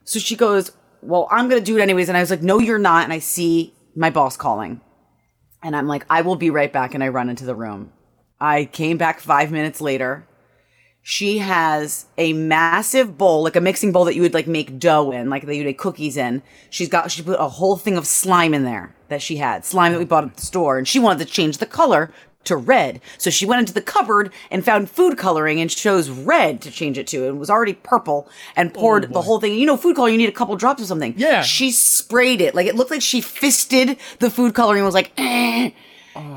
[0.04, 2.08] So she goes, Well, I'm gonna do it anyways.
[2.08, 3.04] And I was like, No, you're not.
[3.04, 4.80] And I see my boss calling.
[5.62, 6.94] And I'm like, I will be right back.
[6.94, 7.92] And I run into the room.
[8.40, 10.26] I came back five minutes later.
[11.02, 15.10] She has a massive bowl, like a mixing bowl that you would like make dough
[15.10, 16.42] in, like that you would make cookies in.
[16.70, 19.92] She's got, she put a whole thing of slime in there that she had, slime
[19.92, 20.76] that we bought at the store.
[20.76, 22.12] And she wanted to change the color
[22.48, 23.00] to red.
[23.16, 26.98] So she went into the cupboard and found food coloring and chose red to change
[26.98, 27.26] it to.
[27.26, 29.54] It was already purple and poured the whole thing.
[29.54, 31.14] You know, food coloring, you need a couple drops of something.
[31.16, 31.42] Yeah.
[31.42, 32.54] She sprayed it.
[32.54, 35.70] Like it looked like she fisted the food coloring and was like, eh.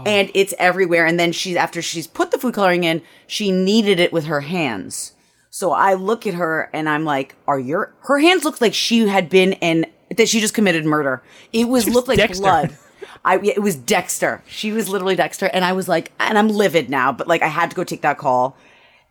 [0.06, 1.08] And it's everywhere.
[1.08, 4.42] And then she's, after she's put the food coloring in, she kneaded it with her
[4.42, 5.14] hands.
[5.50, 9.08] So I look at her and I'm like, are your, her hands looked like she
[9.08, 11.24] had been in, that she just committed murder.
[11.52, 12.42] It was, looked like Dexter.
[12.42, 12.78] blood.
[13.24, 14.44] I it was Dexter.
[14.48, 17.48] She was literally Dexter, and I was like, and I'm livid now, but like I
[17.48, 18.56] had to go take that call,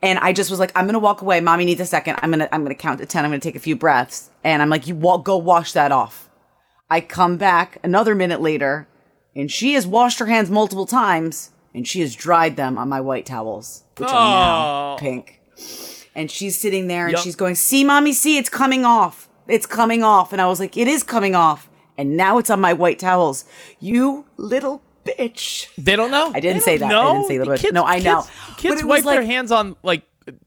[0.03, 1.41] and I just was like, I'm gonna walk away.
[1.41, 2.17] Mommy needs a second.
[2.23, 3.25] I'm gonna I'm gonna count to ten.
[3.25, 6.29] I'm gonna take a few breaths, and I'm like, you walk, go wash that off.
[6.91, 8.89] I come back another minute later,
[9.37, 13.01] and she has washed her hands multiple times, and she has dried them on my
[13.01, 14.97] white towels, which are now Oh.
[14.99, 15.41] pink.
[16.17, 17.23] And she's sitting there, and Yup.
[17.23, 19.29] she's going, "See, mommy, see, it's coming off.
[19.47, 21.70] It's coming off." And I was like, "It is coming off."
[22.01, 23.45] And now it's on my white towels.
[23.79, 25.69] You little bitch.
[25.77, 26.33] They don't know.
[26.35, 26.91] I didn't say that.
[26.91, 27.75] I didn't say little Kids-.
[27.75, 28.23] No, I know.
[28.23, 30.03] Kids, But kids wipe like- their hands on like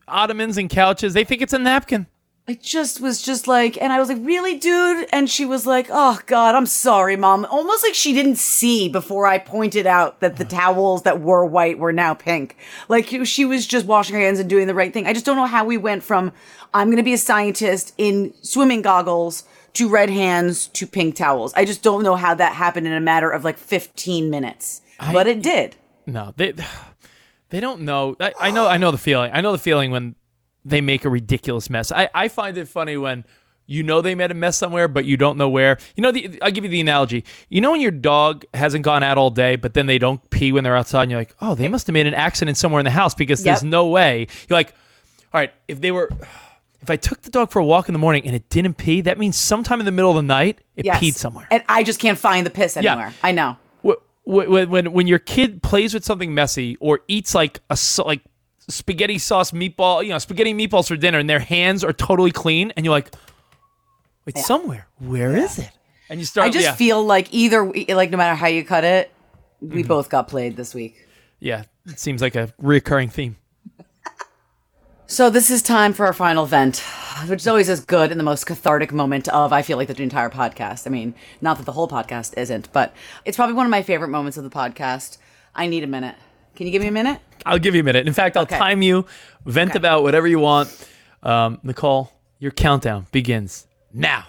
[0.07, 1.13] ottomans and couches.
[1.13, 2.07] They think it's a napkin.
[2.47, 5.07] I just was just like, and I was like, really, dude?
[5.13, 7.45] And she was like, oh, God, I'm sorry, mom.
[7.49, 11.77] Almost like she didn't see before I pointed out that the towels that were white
[11.79, 12.57] were now pink.
[12.89, 15.05] Like she was just washing her hands and doing the right thing.
[15.07, 16.33] I just don't know how we went from,
[16.73, 21.53] I'm going to be a scientist in swimming goggles to red hands to pink towels.
[21.55, 24.81] I just don't know how that happened in a matter of like 15 minutes.
[25.12, 25.75] but it did.
[26.05, 26.53] No, they
[27.49, 28.15] they don't know.
[28.19, 28.67] I, I know.
[28.67, 29.31] I know the feeling.
[29.33, 30.15] I know the feeling when
[30.65, 31.91] they make a ridiculous mess.
[31.91, 33.25] I, I find it funny when
[33.65, 35.77] you know they made a mess somewhere, but you don't know where.
[35.95, 37.23] You know, the, I'll give you the analogy.
[37.49, 40.51] You know when your dog hasn't gone out all day, but then they don't pee
[40.51, 42.86] when they're outside, and you're like, oh, they must have made an accident somewhere in
[42.86, 44.27] the house because there's no way.
[44.49, 44.73] You're like,
[45.33, 46.09] all right, if they were.
[46.84, 49.02] If I took the dog for a walk in the morning and it didn't pee,
[49.02, 51.02] that means sometime in the middle of the night it Yes.
[51.02, 51.48] peed somewhere.
[51.50, 53.13] And I just can't find the piss anywhere.
[53.24, 53.58] I know.
[53.84, 53.93] Wh-
[54.26, 58.22] wh- when when when your kid plays with something messy or eats like a like
[58.69, 62.72] spaghetti sauce meatball, you know, spaghetti meatballs for dinner, and their hands are totally clean,
[62.76, 63.13] and you're like,
[64.26, 65.69] wait, somewhere, where is it?
[66.10, 68.84] And you start, I just yeah, feel like either like no matter how you cut
[68.84, 69.12] it,
[69.62, 69.88] we Mm-hmm.
[69.88, 71.08] both got played this week.
[71.39, 73.38] yeah, it seems like a reoccurring theme.
[75.13, 76.80] So this is time for our final vent,
[77.28, 80.02] which is always as good and the most cathartic moment of I feel like the
[80.02, 80.88] entire podcast.
[80.88, 84.08] I mean, not that the whole podcast isn't, but it's probably one of my favorite
[84.08, 85.19] moments of the podcast.
[85.54, 86.15] I need a minute.
[86.56, 87.19] Can you give me a minute?
[87.45, 88.08] I'll give you a minute.
[88.08, 88.58] In fact, I'll Okay.
[88.58, 89.06] time you.
[89.45, 89.78] Vent Okay.
[89.78, 90.71] about whatever you want.
[91.21, 94.26] Um, Nicole, your countdown begins now.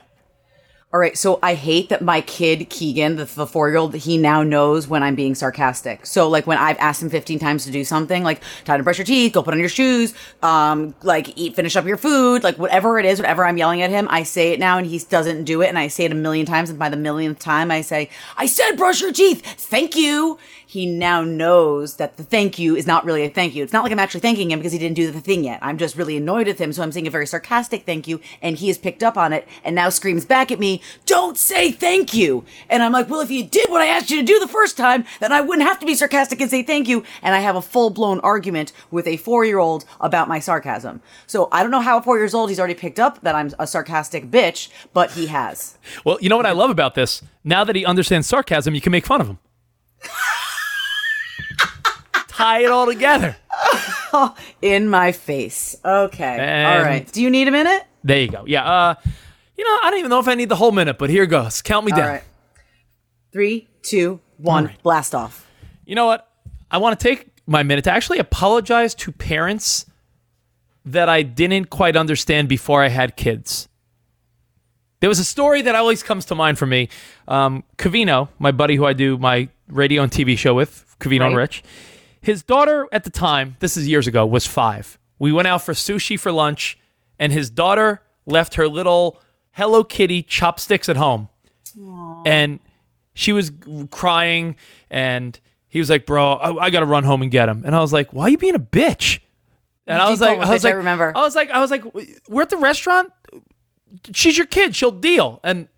[0.94, 4.16] All right, so I hate that my kid Keegan, the, the four year old, he
[4.16, 6.06] now knows when I'm being sarcastic.
[6.06, 8.98] So like when I've asked him 15 times to do something, like time to brush
[8.98, 12.58] your teeth, go put on your shoes, um, like eat, finish up your food, like
[12.58, 15.42] whatever it is, whatever I'm yelling at him, I say it now and he doesn't
[15.42, 17.80] do it, and I say it a million times, and by the millionth time I
[17.80, 20.38] say, I said brush your teeth, thank you.
[20.74, 23.62] He now knows that the thank you is not really a thank you.
[23.62, 25.60] It's not like I'm actually thanking him because he didn't do the thing yet.
[25.62, 28.56] I'm just really annoyed with him, so I'm saying a very sarcastic thank you, and
[28.56, 32.14] he has picked up on it and now screams back at me, Don't say thank
[32.14, 32.44] you.
[32.68, 34.76] And I'm like, Well, if you did what I asked you to do the first
[34.76, 37.04] time, then I wouldn't have to be sarcastic and say thank you.
[37.22, 41.00] And I have a full blown argument with a four year old about my sarcasm.
[41.26, 43.50] So I don't know how at four years old he's already picked up that I'm
[43.58, 45.78] a sarcastic bitch, but he has.
[46.04, 47.22] Well, you know what I love about this?
[47.44, 49.38] Now that he understands sarcasm, you can make fun of him.
[52.28, 53.36] Tie it all together.
[54.62, 55.76] In my face.
[55.84, 56.32] Okay.
[56.34, 57.12] All And- right.
[57.12, 57.84] Do you need a minute?
[58.02, 58.44] There you go.
[58.46, 58.64] Yeah.
[58.64, 58.94] Uh,
[59.56, 61.62] you know, I don't even know if I need the whole minute, but here goes.
[61.62, 62.08] Count me All down.
[62.08, 62.22] right.
[63.32, 64.82] Three, two, one, right.
[64.82, 65.50] blast off.
[65.84, 66.28] You know what?
[66.70, 69.86] I want to take my minute to actually apologize to parents
[70.84, 73.68] that I didn't quite understand before I had kids.
[75.00, 76.88] There was a story that always comes to mind for me.
[77.28, 81.36] Um, Covino, my buddy who I do my radio and TV show with, Covino and
[81.36, 81.62] Rich,
[82.20, 84.98] his daughter at the time, this is years ago, was five.
[85.18, 86.78] We went out for sushi for lunch,
[87.18, 89.20] and his daughter left her little
[89.54, 91.28] Hello Kitty chopsticks at home.
[92.26, 92.60] And
[93.14, 93.52] she was
[93.90, 94.56] crying,
[94.90, 95.38] and
[95.68, 97.62] he was like, Bro, I, I got to run home and get him.
[97.64, 99.20] And I was like, Why are you being a bitch?
[99.86, 101.12] And I was like, I was bitch, I like, remember.
[101.14, 101.84] I was like, I was like,
[102.28, 103.12] we're at the restaurant.
[104.14, 104.74] She's your kid.
[104.74, 105.40] She'll deal.
[105.44, 105.68] And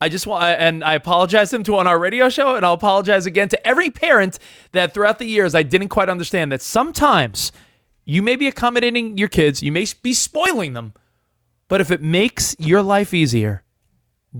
[0.00, 2.72] I just want, and I apologize to him to on our radio show, and I'll
[2.72, 4.38] apologize again to every parent
[4.72, 7.52] that throughout the years I didn't quite understand that sometimes
[8.04, 10.94] you may be accommodating your kids, you may be spoiling them,
[11.72, 13.64] but if it makes your life easier,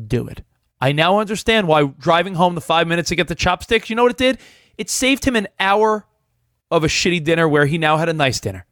[0.07, 0.45] do it.
[0.83, 4.03] I now understand why driving home the five minutes to get the chopsticks, you know
[4.03, 4.39] what it did?
[4.76, 6.07] It saved him an hour
[6.70, 8.66] of a shitty dinner where he now had a nice dinner.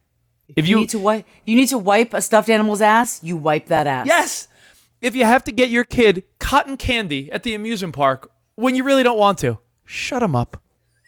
[0.55, 1.25] If You you, need to wipe.
[1.43, 3.19] You need to wipe a stuffed animal's ass.
[3.23, 4.05] You wipe that ass.
[4.05, 4.47] yes,
[5.01, 8.83] if you have to get your kid cotton candy at the amusement park when you
[8.83, 10.61] really don't want to, shut him up.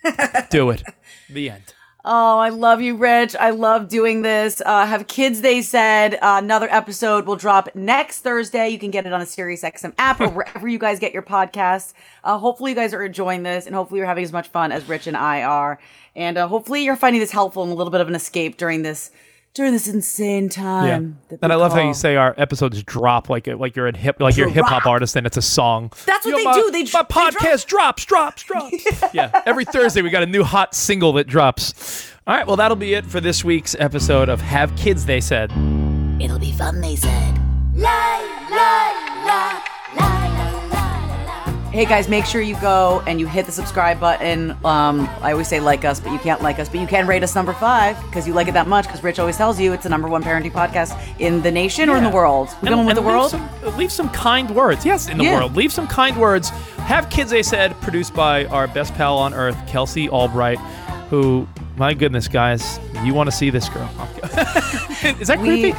[0.49, 0.81] do it.
[1.29, 1.75] The end.
[2.05, 3.33] Oh, I love you, Rich.
[3.37, 4.61] I love doing this.
[4.65, 6.15] Uh, have kids, they said.
[6.15, 8.67] Uh, another episode will drop next Thursday.
[8.67, 11.93] You can get it on a SiriusXM app or wherever you guys get your podcasts.
[12.21, 14.85] Uh, hopefully, you guys are enjoying this, and hopefully, you're having as much fun as
[14.89, 15.79] Rich and I are.
[16.13, 18.81] And uh, hopefully, you're finding this helpful and a little bit of an escape during
[18.81, 19.09] this
[19.53, 21.19] during this insane time.
[21.29, 24.17] that And I love how you say our episodes drop like like you're a hip
[24.19, 25.91] like you're a hip hop artist and it's a song.
[26.05, 26.71] That's what Yo, they my, do.
[26.71, 27.09] They my dr- they drop.
[27.09, 28.73] podcast drops, drops, drops.
[29.13, 29.41] yeah.
[29.45, 32.09] Every Thursday we got a new hot single that drops.
[32.25, 35.51] All right, well that'll be it for this week's episode of Have Kids They Said.
[36.19, 37.39] It'll be fun, they said.
[41.73, 44.51] Hey guys, make sure you go and you hit the subscribe button.
[44.63, 47.23] Um, I always say like us, but you can't like us, but you can rate
[47.23, 48.85] us number five because you like it that much.
[48.85, 51.97] Because Rich always tells you it's the number one parenting podcast in the nation or
[51.97, 52.15] in the Yeah.
[52.15, 52.49] world.
[52.61, 53.31] We're going with the leave world.
[53.31, 54.85] Some, leave some kind words.
[54.85, 55.39] Yes, in the Yeah.
[55.39, 55.55] world.
[55.55, 56.49] Leave some kind words.
[56.85, 60.59] Have Kids They Said, produced by our best pal on earth, Kelsey Albright,
[61.09, 63.89] who, my goodness, guys, you want to see this girl.
[65.19, 65.77] Is that We- creepy?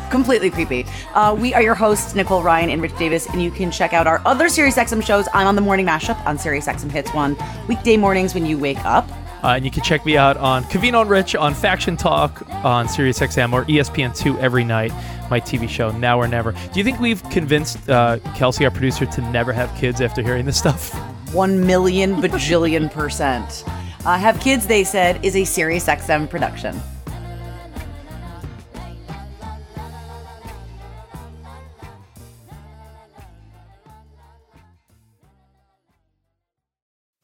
[0.10, 0.86] completely creepy.
[1.14, 4.06] Uh, we are your hosts, Nicole Ryan and Rich Davis, and you can check out
[4.06, 5.28] our other SiriusXM shows.
[5.34, 7.36] I'm on the morning mashup on SiriusXM Hits One
[7.68, 9.08] weekday mornings when you wake up.
[9.42, 12.86] Uh, and you can check me out on Covino and Rich on Faction Talk on
[12.86, 14.92] SiriusXM or E ESPN2 every night,
[15.30, 16.52] my TV show, Now or Never.
[16.52, 20.44] Do you think we've convinced uh, Kelsey, our producer, to never have kids after hearing
[20.44, 20.92] this stuff?
[21.32, 23.64] One million bajillion percent.
[24.04, 26.80] Uh, Have Kids, they said, is a SiriusXM production.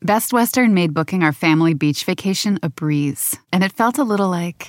[0.03, 4.29] Best Western made booking our family beach vacation a breeze, and it felt a little
[4.29, 4.69] like.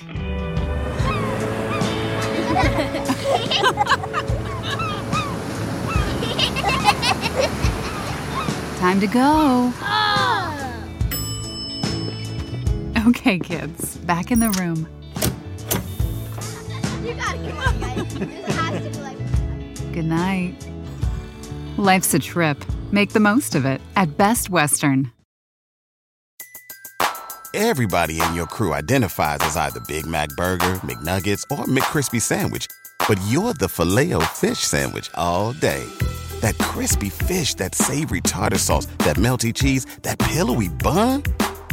[8.78, 9.72] Time to go.
[13.06, 14.88] Okay, kids, back in the room.
[17.06, 17.80] You gotta come on.
[18.18, 19.92] This has to be like.
[19.92, 20.54] Good night.
[21.76, 22.64] Life's a trip.
[22.90, 25.12] Make the most of it at Best Western.
[27.54, 32.66] Everybody in your crew identifies as either Big Mac Burger, McNuggets, or McCrispy Sandwich.
[33.06, 35.84] But you're the filet fish Sandwich all day.
[36.40, 41.22] That crispy fish, that savory tartar sauce, that melty cheese, that pillowy bun.